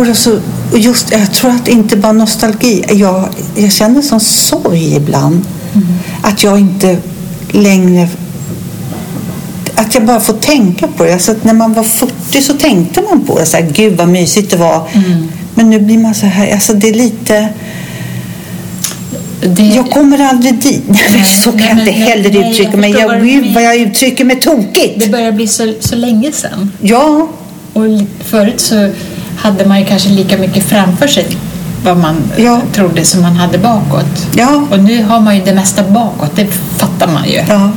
Och, 0.00 0.16
så, 0.16 0.38
och 0.72 0.78
just, 0.78 1.10
jag 1.12 1.32
tror 1.32 1.50
att 1.50 1.64
det 1.64 1.70
inte 1.72 1.96
bara 1.96 2.12
nostalgi. 2.12 2.84
Jag, 2.90 3.28
jag 3.56 3.72
känner 3.72 4.02
sån 4.02 4.20
sorg 4.20 4.96
ibland. 4.96 5.46
Att 6.22 6.42
jag 6.44 6.58
inte 6.58 6.96
längre... 7.50 8.08
Att 9.74 9.94
jag 9.94 10.06
bara 10.06 10.20
får 10.20 10.34
tänka 10.34 10.88
på 10.88 11.04
det. 11.04 11.12
Alltså 11.12 11.34
när 11.42 11.54
man 11.54 11.72
var 11.72 11.82
40 11.82 12.42
så 12.42 12.54
tänkte 12.54 13.02
man 13.10 13.24
på 13.24 13.38
det. 13.38 13.46
Så 13.46 13.56
här, 13.56 13.66
Gud 13.72 13.96
vad 13.96 14.08
mysigt 14.08 14.50
det 14.50 14.56
var. 14.56 14.88
Men 15.54 15.70
nu 15.70 15.80
blir 15.80 15.98
man 15.98 16.14
så 16.14 16.26
här... 16.26 16.52
Alltså 16.52 16.72
det 16.72 16.88
är 16.88 16.94
lite... 16.94 17.48
Det, 19.40 19.62
Jag 19.62 19.90
kommer 19.90 20.18
aldrig 20.18 20.54
dit. 20.54 20.82
Nej, 20.88 21.24
så 21.24 21.52
kan 21.52 21.60
nej, 21.60 21.68
jag 21.68 21.78
inte 21.78 21.92
heller 21.92 22.30
nej, 22.30 22.40
jag 22.40 22.50
uttrycka 22.50 22.76
mig. 22.76 22.90
Jag, 22.90 23.20
du 23.20 23.26
gud 23.26 23.54
vad 23.54 23.62
jag 23.62 23.76
uttrycker 23.76 24.24
mig 24.24 24.40
tokigt. 24.40 25.00
det 25.00 25.08
börjar 25.08 25.32
bli 25.32 25.46
så, 25.46 25.74
så 25.80 25.96
länge 25.96 26.32
sedan. 26.32 26.72
Ja, 26.80 27.28
Och 27.72 27.84
förut 28.24 28.60
så 28.60 28.90
hade 29.38 29.66
man 29.66 29.80
ju 29.80 29.86
kanske 29.86 30.08
lika 30.08 30.36
mycket 30.38 30.64
framför 30.64 31.08
sig 31.08 31.26
vad 31.84 31.96
man 31.96 32.16
Ja. 32.36 32.60
trodde 32.72 33.04
som 33.04 33.22
man 33.22 33.36
hade 33.36 33.58
bakåt. 33.58 34.26
ja. 34.36 34.62
Och 34.70 34.78
nu 34.78 35.04
har 35.04 35.20
man 35.20 35.36
ju 35.36 35.42
det 35.44 35.54
mesta 35.54 35.82
bakåt, 35.82 36.36
det 36.36 36.46
fattar 36.76 37.08
man 37.12 37.24
ju. 37.28 37.42
Ja, 37.48 37.70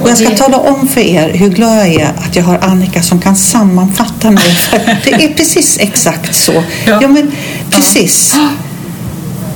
och 0.00 0.10
jag 0.10 0.16
ska 0.18 0.28
det- 0.28 0.36
tala 0.36 0.56
om 0.56 0.88
för 0.88 1.00
er 1.00 1.30
hur 1.34 1.48
glad 1.48 1.76
jag 1.78 1.86
är 1.94 2.06
att 2.26 2.36
jag 2.36 2.44
har 2.44 2.58
Annika 2.58 3.02
som 3.02 3.20
kan 3.20 3.36
sammanfatta 3.36 4.30
mig. 4.30 4.44
Det 5.04 5.12
är 5.24 5.34
precis 5.34 5.78
exakt 5.80 6.34
så. 6.34 6.52
Ja. 6.86 6.98
Ja, 7.02 7.08
men 7.08 7.30
precis. 7.70 8.36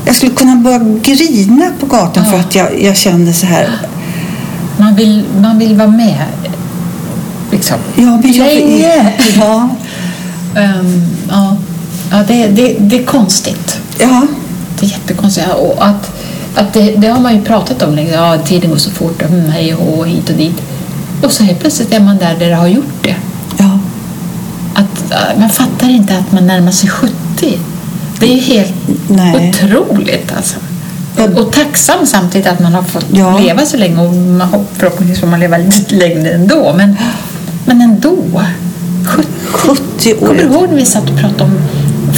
Jag 0.05 0.15
skulle 0.17 0.33
kunna 0.33 0.57
börja 0.57 0.79
grina 1.03 1.71
på 1.81 1.87
gatan 1.87 2.25
för 2.25 2.33
Ja. 2.33 2.41
att 2.41 2.55
jag, 2.55 2.83
jag 2.83 2.97
kände 2.97 3.33
så 3.33 3.47
här. 3.47 3.69
Man, 4.79 4.95
vill, 4.95 5.25
man 5.41 5.59
vill 5.59 5.77
vara 5.77 5.89
med. 5.89 6.25
Liksom. 7.51 7.77
Ja, 7.97 8.03
men 8.23 8.33
jag, 8.33 8.47
Länge! 8.47 9.13
ja, 9.37 9.69
Ehm, 10.57 11.07
ja, 11.29 11.57
ja 12.11 12.17
det, 12.29 12.47
det, 12.49 12.77
det 12.81 12.99
är 12.99 13.05
konstigt. 13.05 13.81
ja, 13.99 14.27
Det 14.81 14.87
är 14.87 14.91
jättekonstigt. 14.91 15.47
Och 15.49 15.87
att, 15.87 16.11
att 16.55 16.73
det, 16.73 16.95
det 16.97 17.09
har 17.09 17.21
man 17.21 17.35
ju 17.35 17.43
pratat 17.43 17.83
om 17.83 17.95
länge. 17.95 18.13
Ja, 18.15 18.39
tiden 18.45 18.71
går 18.71 18.77
så 18.77 18.91
fort. 18.91 19.23
Mm, 19.23 19.49
hej 19.51 19.75
och 19.75 20.07
hit 20.09 20.31
och 20.31 20.37
dit. 20.37 20.63
Och 21.23 21.33
så 21.33 21.43
helt 21.45 21.61
plötsligt 21.61 21.93
är 21.93 22.01
man 22.01 22.19
där 22.19 22.37
där 22.39 22.49
det 22.49 22.55
har 22.57 22.67
gjort 22.69 23.03
det. 23.03 23.15
ja. 23.59 23.79
Att, 24.75 25.13
man 25.39 25.51
fattar 25.51 25.91
inte 25.91 26.19
att 26.19 26.33
man 26.33 26.47
närmar 26.47 26.71
sig 26.73 26.89
70. 26.91 27.13
Det 28.21 28.27
är 28.27 28.35
ju 28.35 28.41
helt 28.41 28.75
Nej. 29.09 29.49
otroligt 29.51 30.33
alltså. 30.37 30.57
Och, 31.17 31.43
och 31.47 31.53
tacksam 31.53 32.07
samtidigt 32.07 32.47
att 32.47 32.61
man 32.61 32.75
har 32.75 32.83
fått 32.83 33.07
Ja. 33.13 33.39
leva 33.39 33.67
så 33.67 33.77
länge 33.77 34.01
och 34.03 34.15
man, 34.15 34.49
förhoppningsvis 34.73 35.21
får 35.21 35.27
man 35.27 35.41
leva 35.41 35.57
lite 35.57 35.95
längre 35.95 36.31
ändå. 36.33 36.75
Men, 36.77 36.97
men 37.65 37.81
ändå. 37.81 38.43
70. 39.05 39.29
70 39.53 40.15
år. 40.15 40.19
Kommer 40.27 40.35
du 40.35 40.43
ihåg 40.43 40.69
när 40.69 40.77
vi 40.77 40.87
satt 40.87 41.11
och 41.11 41.17
pratade 41.19 41.45
om 41.45 41.59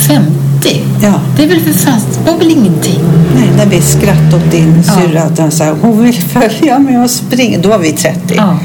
50? 0.08 0.82
Ja. 1.02 1.12
Det 1.36 1.42
är 1.44 1.48
väl 1.48 1.60
för 1.60 1.72
fast, 1.72 2.06
var 2.26 2.38
väl 2.38 2.50
ingenting? 2.50 3.00
Nej, 3.36 3.48
när 3.56 3.66
vi 3.66 3.80
skrattade 3.80 4.36
åt 4.36 4.50
din 4.50 4.82
Ja. 4.86 4.92
syrra 4.94 5.22
att 5.22 5.38
hon 5.38 5.50
sa 5.50 5.74
hon 5.82 6.02
vill 6.02 6.14
följa 6.14 6.78
med 6.78 7.02
och 7.04 7.10
springa. 7.10 7.58
Då 7.58 7.68
var 7.68 7.78
vi 7.78 7.92
30. 7.92 8.34
Ja. 8.36 8.58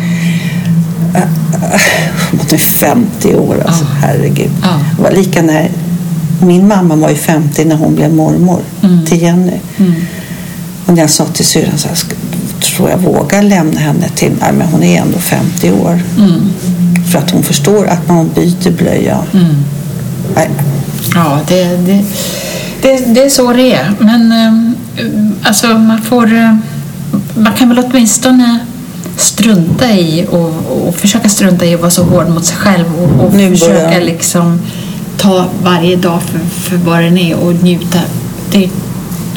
Hon 2.32 2.39
är 2.51 2.58
50 2.58 3.36
år 3.36 3.63
alltså, 3.67 3.84
Ja. 3.84 4.08
herregud. 4.08 4.51
Ja. 4.62 4.79
Det 4.97 5.03
var 5.03 5.12
lika 5.12 5.41
när 5.41 5.69
min 6.41 6.67
mamma 6.67 6.95
var 6.95 7.10
ju 7.10 7.15
50 7.15 7.65
när 7.65 7.75
hon 7.75 7.95
blev 7.95 8.13
mormor 8.13 8.60
Mm. 8.84 9.05
till 9.05 9.21
Jenny. 9.21 9.53
Mm. 9.77 9.93
Och 10.86 10.93
när 10.93 11.01
jag 11.01 11.10
sa 11.10 11.25
till 11.25 11.45
syrran 11.45 11.77
så 11.77 11.88
här, 11.88 11.95
"Ska- 11.95 12.15
tror 12.77 12.89
jag 12.89 12.97
vågar 12.97 13.41
lämna 13.43 13.79
henne 13.79 14.10
till 14.15 14.32
Nej, 14.41 14.53
men 14.58 14.67
hon 14.67 14.84
är 14.84 15.01
ändå 15.01 15.17
50 15.19 15.71
år. 15.71 15.99
Mm. 16.17 16.49
För 17.10 17.19
att 17.19 17.32
hon 17.32 17.43
förstår 17.43 17.88
att 17.88 18.00
hon 18.08 18.30
byter 18.36 18.72
blöja. 18.72 19.17
Mm. 19.34 19.56
Ja, 21.15 21.39
det, 21.48 21.63
det, 21.63 22.06
det, 22.82 23.13
det 23.13 23.24
är 23.24 23.30
så 23.30 23.54
det 23.54 23.74
är. 23.74 23.93
Men 24.00 24.32
ehm, 24.32 24.76
alltså 25.43 25.67
man 25.67 26.02
får... 26.02 26.34
eh, 26.34 26.56
Man 27.36 27.54
kan 27.54 27.69
väl 27.69 27.80
åtminstone 27.80 28.60
strunta 29.17 29.91
i 29.91 30.28
och, 30.32 30.88
och 30.88 30.95
försöka 30.95 31.30
strunta 31.30 31.65
i 31.65 31.74
att 31.74 31.80
vara 31.82 31.91
så 31.91 32.04
hård 32.04 32.30
mot 32.30 32.45
sig 32.45 32.58
själv 32.58 32.86
och, 33.00 33.26
och 33.26 33.34
Nu 33.34 33.50
försöka 33.52 34.00
liksom 34.00 34.62
ta 35.17 35.45
varje 35.63 35.95
dag 35.95 36.22
för, 36.24 36.39
för 36.39 36.78
vad 36.78 37.00
den 37.04 37.17
är 37.17 37.36
och 37.36 37.54
njuta. 37.63 38.00
Det, 38.52 38.69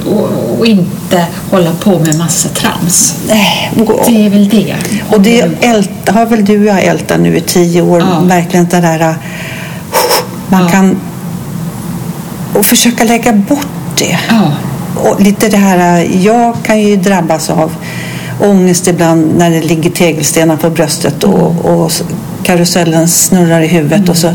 och, 0.06 0.58
och 0.58 0.66
inte 0.66 1.26
hålla 1.50 1.72
på 1.72 1.98
med 1.98 2.18
massa 2.18 2.48
trams. 2.48 3.14
Nej, 3.28 3.70
och, 3.86 4.02
Det 4.06 4.26
är 4.26 4.30
väl 4.30 4.48
det. 4.48 4.74
och 5.10 5.20
det 5.20 5.40
ält, 5.60 5.90
har 6.08 6.26
väl 6.26 6.44
du 6.44 6.58
och 6.60 6.66
jag 6.66 6.82
ältat 6.84 7.20
nu 7.20 7.36
i 7.36 7.40
tio 7.40 7.82
år. 7.82 8.00
Ja. 8.00 8.20
Verkligen 8.20 8.66
det 8.68 8.80
där... 8.80 9.00
uh, 9.08 9.14
Man 10.48 10.62
Ja. 10.62 10.68
kan... 10.68 10.96
Och 12.54 12.66
försöka 12.66 13.04
lägga 13.04 13.32
bort 13.32 13.66
det. 13.98 14.18
Ja, 14.30 14.52
Och 14.96 15.20
lite 15.20 15.48
det 15.48 15.56
här, 15.56 16.02
uh, 16.04 16.24
jag 16.26 16.56
kan 16.62 16.80
ju 16.80 16.96
drabbas 16.96 17.50
av 17.50 17.72
ångest 18.40 18.86
ibland 18.88 19.36
när 19.38 19.50
det 19.50 19.62
ligger 19.62 19.90
tegelstenar 19.90 20.56
på 20.56 20.70
bröstet 20.70 21.24
och, 21.24 21.64
och 21.64 21.86
s- 21.90 22.02
karusellen 22.42 23.08
snurrar 23.08 23.60
i 23.60 23.66
huvudet 23.66 24.08
och 24.08 24.16
så 24.16 24.34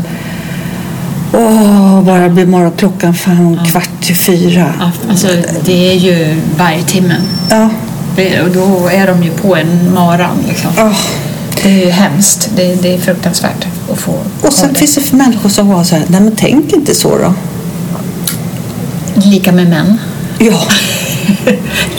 Åh, 1.40 2.02
bara 2.02 2.28
blir 2.28 2.46
morgon 2.46 2.72
klockan 2.76 3.14
fan 3.14 3.58
kvart 3.70 4.10
i 4.10 4.14
fyra. 4.14 4.72
ja, 4.80 4.90
alltså 5.10 5.28
det 5.64 5.90
är 5.90 5.94
ju 5.94 6.36
varje 6.58 6.82
timme. 6.82 7.14
Ja. 7.50 7.68
Det- 8.16 8.40
Och 8.42 8.50
då 8.50 8.88
är 8.88 9.06
de 9.06 9.22
ju 9.22 9.30
på 9.30 9.56
en 9.56 9.94
maran 9.94 10.36
liksom. 10.48 10.70
Åh. 10.78 10.98
Det 11.62 11.68
är 11.70 11.84
ju 11.86 11.90
hemskt. 11.90 12.50
Det, 12.56 12.82
det 12.82 12.94
är 12.94 12.98
fruktansvärt 12.98 13.66
att 13.92 13.98
få 13.98 14.12
Och 14.42 14.52
sen 14.52 14.72
det. 14.72 14.78
finns 14.78 14.94
det 14.94 15.00
för 15.00 15.16
människor 15.16 15.48
som 15.48 15.68
var 15.68 15.84
så 15.84 15.94
här, 15.94 16.04
nej 16.08 16.20
men 16.20 16.32
tänk 16.36 16.72
inte 16.72 16.94
så 16.94 17.18
då. 17.18 17.34
Lika 19.14 19.52
med 19.52 19.68
män. 19.70 19.98
Ja, 20.38 20.62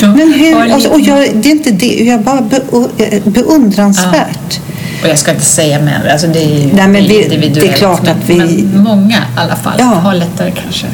men 0.15 0.33
hur, 0.33 0.71
alltså, 0.73 0.89
och 0.89 0.99
jag, 0.99 1.17
det 1.35 1.49
är 1.49 1.51
inte 1.51 1.71
det, 1.71 2.03
jag 2.03 2.21
bara 2.21 2.39
beu- 2.41 3.29
beundransvärt. 3.29 4.59
Och 5.03 5.07
jag 5.09 5.19
ska 5.19 5.31
inte 5.31 5.45
säga 5.45 5.79
män, 5.79 6.01
alltså 6.11 6.27
det 6.27 6.39
är 6.43 6.47
ju 6.59 6.73
Nej, 6.73 6.87
men 6.87 6.91
vi- 6.93 7.23
individuellt. 7.23 7.53
det 7.61 7.67
är 7.67 7.73
klart 7.73 8.01
men, 8.03 8.11
att 8.11 8.29
vi- 8.29 8.63
Men 8.73 8.83
många 8.83 9.17
i 9.17 9.39
alla 9.39 9.55
fall 9.55 9.73
Ja. 9.79 9.85
har 9.85 10.13
lättare 10.13 10.51
kanske. 10.63 10.85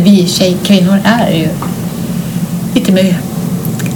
Vi 0.00 0.26
tjej, 0.28 0.56
kvinnor 0.64 0.98
är 1.04 1.30
ju 1.32 1.48
lite 2.74 2.92
mer... 2.92 3.16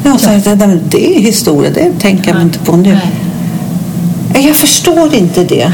Ja, 0.04 0.18
så 0.18 0.30
här, 0.30 0.38
det, 0.44 0.56
men 0.56 0.82
är 0.92 1.20
historia, 1.20 1.70
det 1.74 1.90
tänker 2.00 2.32
jag 2.32 2.42
inte 2.42 2.58
på 2.58 2.76
nu. 2.76 2.98
Nej, 4.34 4.46
Jag 4.46 4.56
förstår 4.56 5.14
inte 5.14 5.44
det. 5.44 5.72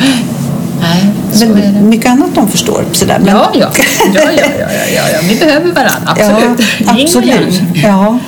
nej 0.80 1.06
så 1.32 1.44
är 1.44 1.48
det. 1.48 1.54
Men 1.54 1.88
mycket 1.88 2.10
annat 2.10 2.34
de 2.34 2.48
förstår. 2.48 2.84
Sådär. 2.92 3.18
Men, 3.18 3.28
Ja, 3.36 3.50
ja. 3.54 3.68
Ja, 4.14 4.20
ja, 4.22 4.30
ja, 4.36 4.46
ja, 4.58 4.66
ja, 4.96 5.02
ja. 5.12 5.18
Vi 5.28 5.36
behöver 5.36 5.72
varandra, 5.72 6.00
absolut. 6.06 6.68
Ja, 6.86 6.92
absolut. 7.02 7.60
Ja. 7.74 8.18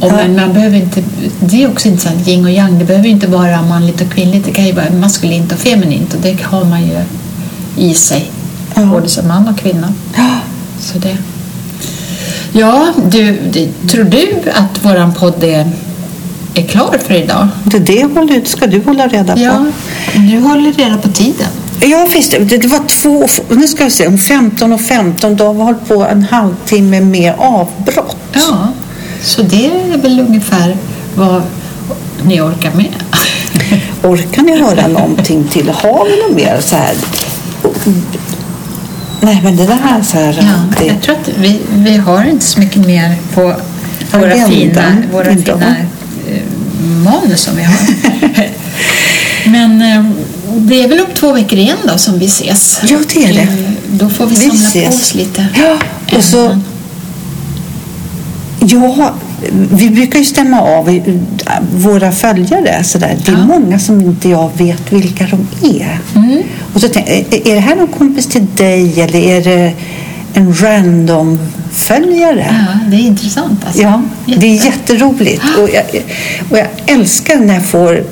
Och 0.00 0.12
men 0.12 0.36
man 0.36 0.52
behöver 0.52 0.76
inte, 0.76 1.02
det 1.40 1.62
är 1.62 1.70
också 1.70 1.88
intressant, 1.88 2.28
yin 2.28 2.44
och 2.44 2.50
yang, 2.50 2.78
det 2.78 2.84
behöver 2.84 3.08
inte 3.08 3.26
vara 3.26 3.62
manligt 3.62 4.00
och 4.00 4.10
kvinnligt, 4.12 4.46
det 4.46 4.52
kan 4.52 4.66
ju 4.66 4.72
vara 4.72 4.90
maskulint 4.90 5.52
och 5.52 5.58
feminint 5.58 6.14
och 6.14 6.20
det 6.20 6.42
har 6.42 6.64
man 6.64 6.82
ju 6.82 7.00
i 7.76 7.94
sig, 7.94 8.30
Ja. 8.74 8.84
både 8.84 9.08
som 9.08 9.28
man 9.28 9.48
och 9.48 9.58
kvinna. 9.58 9.92
Ja. 10.16 10.30
Så 10.80 10.98
det. 10.98 11.16
Ja, 12.52 12.92
du, 13.10 13.38
det, 13.52 13.88
tror 13.88 14.04
du 14.04 14.28
att 14.54 14.84
våran 14.84 15.14
podd 15.14 15.44
är, 15.44 15.70
är 16.54 16.62
klar 16.62 16.96
för 17.06 17.14
idag? 17.14 17.48
Det, 17.64 17.78
det 17.78 18.48
ska 18.48 18.66
du 18.66 18.82
hålla 18.84 19.08
reda 19.08 19.34
på. 19.34 19.40
Ja, 19.40 19.66
du 20.14 20.38
håller 20.40 20.72
reda 20.72 20.98
på 20.98 21.08
tiden. 21.08 21.48
Ja, 21.82 22.06
visst. 22.14 22.30
Det, 22.40 22.66
var 22.66 22.86
två, 22.86 23.26
nu 23.56 23.68
ska 23.68 23.84
vi 23.84 23.90
se, 23.90 24.06
om 24.06 24.18
15 24.18 24.72
och 24.72 24.80
15, 24.80 25.36
då 25.36 25.46
har 25.46 25.54
vi 25.54 25.60
hållit 25.60 25.88
på 25.88 26.04
en 26.04 26.22
halvtimme 26.22 27.00
med 27.00 27.34
avbrott. 27.38 28.16
Ja, 28.32 28.68
så 29.22 29.42
det 29.42 29.66
är 29.66 29.98
väl 29.98 30.20
ungefär 30.20 30.76
vad 31.14 31.42
ni 32.22 32.40
orkar 32.40 32.70
med. 32.74 32.94
Orkar 34.02 34.42
ni 34.42 34.60
höra 34.60 34.86
någonting 34.88 35.44
till? 35.48 35.68
Har 35.68 36.04
vi 36.08 36.22
något 36.22 36.36
mer 36.36 36.60
så 36.60 36.76
här? 36.76 36.94
Nej, 39.20 39.40
men 39.44 39.56
det 39.56 39.66
där 39.66 39.78
är 39.98 40.02
så 40.02 40.16
här... 40.16 40.38
Ja, 40.40 40.78
det, 40.78 40.86
jag 40.86 41.02
tror 41.02 41.14
att 41.14 41.28
vi, 41.38 41.60
vi 41.72 41.96
har 41.96 42.24
inte 42.24 42.44
så 42.44 42.60
mycket 42.60 42.86
mer 42.86 43.14
på 43.34 43.40
våra 44.12 44.32
Agendan 44.32 44.50
fina, 44.50 44.96
våra 45.12 45.30
idag. 45.32 45.58
fina 45.58 45.76
eh, 46.30 46.42
manus 47.04 47.40
som 47.40 47.56
vi 47.56 47.62
har. 47.62 47.76
Men 49.50 49.82
eh, 49.82 50.04
det 50.56 50.82
är 50.84 50.88
väl 50.88 51.00
om 51.00 51.06
två 51.14 51.32
veckor 51.32 51.58
igen 51.58 51.76
då 51.84 51.98
som 51.98 52.18
vi 52.18 52.26
ses. 52.26 52.80
Ja, 52.88 52.98
det 53.14 53.24
är 53.24 53.32
det. 53.34 53.48
Då 53.90 54.08
får 54.08 54.26
vi 54.26 54.34
Vi 54.34 54.40
samla 54.40 54.54
ses. 54.68 54.88
på 54.88 54.94
oss 54.94 55.14
lite. 55.14 55.46
Ja, 55.56 55.76
och 56.16 56.24
så... 56.24 56.58
Ja, 58.66 59.12
vi 59.72 59.90
brukar 59.90 60.18
ju 60.18 60.24
stämma 60.24 60.60
av 60.60 61.00
våra 61.76 62.12
följare. 62.12 62.84
Så 62.84 62.98
där. 62.98 63.16
Det 63.24 63.30
är 63.32 63.36
Ja. 63.36 63.46
många 63.46 63.78
som 63.78 64.00
inte 64.00 64.28
jag 64.28 64.50
vet 64.54 64.92
vilka 64.92 65.26
de 65.26 65.48
är. 65.80 65.98
Mm. 66.16 66.42
Och 66.74 66.80
så 66.80 66.88
tänker 66.88 67.12
är- 67.12 67.54
det 67.54 67.60
här 67.60 67.76
någon 67.76 67.88
kompis 67.88 68.26
till 68.26 68.46
dig 68.56 69.00
eller 69.00 69.18
är 69.18 69.40
det 69.44 69.72
en 70.34 70.54
random 70.54 71.38
följare? 71.72 72.56
Ja, 72.72 72.78
det 72.90 72.96
är 72.96 73.00
intressant. 73.06 73.60
Alltså. 73.66 73.82
Ja, 73.82 74.02
det 74.26 74.32
är 74.46 74.54
Jätte. 74.54 74.66
jätteroligt. 74.66 75.42
Och 75.58 75.68
jag, 75.70 75.84
och 76.50 76.58
jag 76.58 76.66
älskar 76.86 77.36
när 77.36 77.54
jag 77.54 77.64
får 77.64 78.02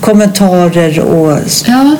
kommentarer 0.00 1.00
och... 1.00 1.38
Ja, 1.66 1.96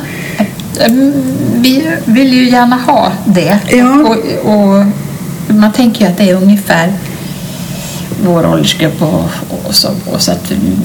mm, 0.80 1.12
vi 1.56 1.82
vill 2.04 2.32
ju 2.32 2.48
gärna 2.50 2.76
ha 2.76 3.12
det. 3.24 3.58
Ja. 3.70 3.92
Och, 3.94 4.52
och 4.54 4.84
man 5.54 5.72
tänker 5.72 6.00
ju 6.04 6.10
att 6.10 6.18
det 6.18 6.30
är 6.30 6.34
ungefär 6.34 6.92
vår 8.24 8.46
åldersgrupp 8.46 9.02
och, 9.02 9.24
och 9.68 9.74
så. 9.74 9.88
Och 10.06 10.20
så 10.22 10.32
att, 10.32 10.50
mm, 10.50 10.80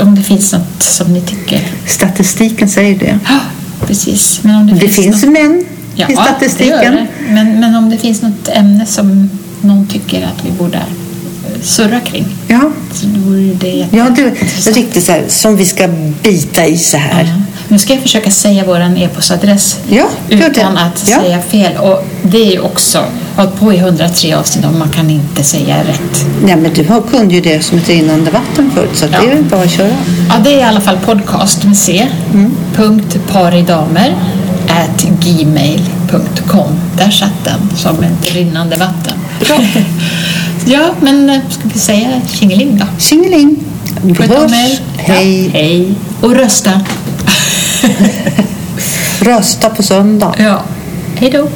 om 0.00 0.14
det 0.14 0.22
finns 0.22 0.52
något 0.52 0.82
som 0.82 1.12
ni 1.12 1.20
tycker. 1.20 1.60
Statistiken 1.86 2.68
säger 2.68 2.98
det. 2.98 3.18
Ja, 3.28 3.38
precis. 3.86 4.40
Men 4.42 4.54
om 4.56 4.66
det, 4.66 4.74
Det 4.74 4.88
finns 4.88 5.22
något, 5.24 5.32
män 5.32 5.64
ja, 5.94 6.06
i 6.08 6.12
Det 6.12 6.14
gör 6.14 6.24
statistiken. 6.24 6.94
det. 6.94 7.06
Men, 7.28 7.60
men 7.60 7.74
om 7.74 7.90
det 7.90 7.96
finns 7.98 8.22
något 8.22 8.48
ämne 8.48 8.86
som 8.86 9.30
någon 9.60 9.86
tycker 9.86 10.22
att 10.22 10.44
vi 10.46 10.50
borde 10.50 10.76
eh, 10.78 11.62
surra 11.62 12.00
kring. 12.00 12.26
Ja, 12.48 12.70
Så 12.94 13.06
det 13.60 13.68
jätte- 13.68 13.96
ja 13.96 14.06
det 14.16 14.22
intressant. 14.22 14.76
riktigt 14.76 15.04
så 15.04 15.12
här, 15.12 15.24
som 15.28 15.56
vi 15.56 15.64
ska 15.64 15.88
bita 16.22 16.66
i 16.66 16.78
så 16.78 16.96
här. 16.96 17.24
Ja. 17.24 17.42
Nu 17.68 17.78
ska 17.78 17.92
jag 17.92 18.02
försöka 18.02 18.30
säga 18.30 18.64
vår 18.66 18.80
e-postadress 18.80 19.78
Ja, 19.88 20.06
det. 20.28 20.34
utan 20.34 20.76
att 20.78 21.04
Ja. 21.08 21.20
säga 21.20 21.42
fel. 21.42 21.76
Och 21.76 22.04
det 22.22 22.54
är 22.56 22.64
också, 22.64 23.04
hållit 23.40 23.60
på 23.60 23.72
i 23.72 23.76
103 23.76 24.34
avsnitt 24.34 24.64
och 24.64 24.72
man 24.74 24.88
kan 24.90 25.10
inte 25.10 25.42
säga 25.42 25.78
rätt. 25.78 26.24
Nej, 26.44 26.56
men 26.56 26.72
du 26.74 26.84
har- 26.88 27.00
kunde 27.02 27.34
ju 27.34 27.40
det 27.40 27.64
som 27.64 27.78
ett 27.78 27.88
rinnande 27.88 28.30
vatten 28.30 28.70
förut 28.74 28.90
så 28.94 29.06
det 29.06 29.12
Ja. 29.12 29.22
är 29.30 29.34
väl 29.34 29.44
bara 29.44 29.62
att 29.62 29.70
köra. 29.70 29.88
Ja, 30.28 30.34
det 30.44 30.52
är 30.54 30.58
i 30.58 30.62
alla 30.62 30.80
fall 30.80 30.96
podcast 30.96 31.64
med 31.64 31.76
C. 31.76 32.06
Mm. 32.34 32.52
Punkt 32.76 33.18
paridamer 33.32 34.14
at 34.68 35.02
gmail.com. 35.24 36.72
Där 36.98 37.10
satt 37.10 37.44
den 37.44 37.76
som 37.76 37.96
ett 38.02 38.34
rinnande 38.34 38.76
vatten. 38.76 39.14
ja, 40.64 40.90
men 41.00 41.30
eh, 41.30 41.40
ska 41.50 41.62
vi 41.72 41.78
säga 41.78 42.08
tjingeling 42.32 42.78
då? 42.78 42.84
Tjingeling! 42.98 43.56
Vi 44.02 44.12
hörs. 44.26 44.52
Hej! 44.96 45.44
Ja, 45.46 45.50
hej. 45.52 45.94
Och 46.20 46.34
rösta. 46.34 46.70
Rösta 49.20 49.70
på 49.70 49.82
söndag. 49.82 50.34
ja. 50.38 50.62
Hej 51.16 51.30
då. 51.30 51.48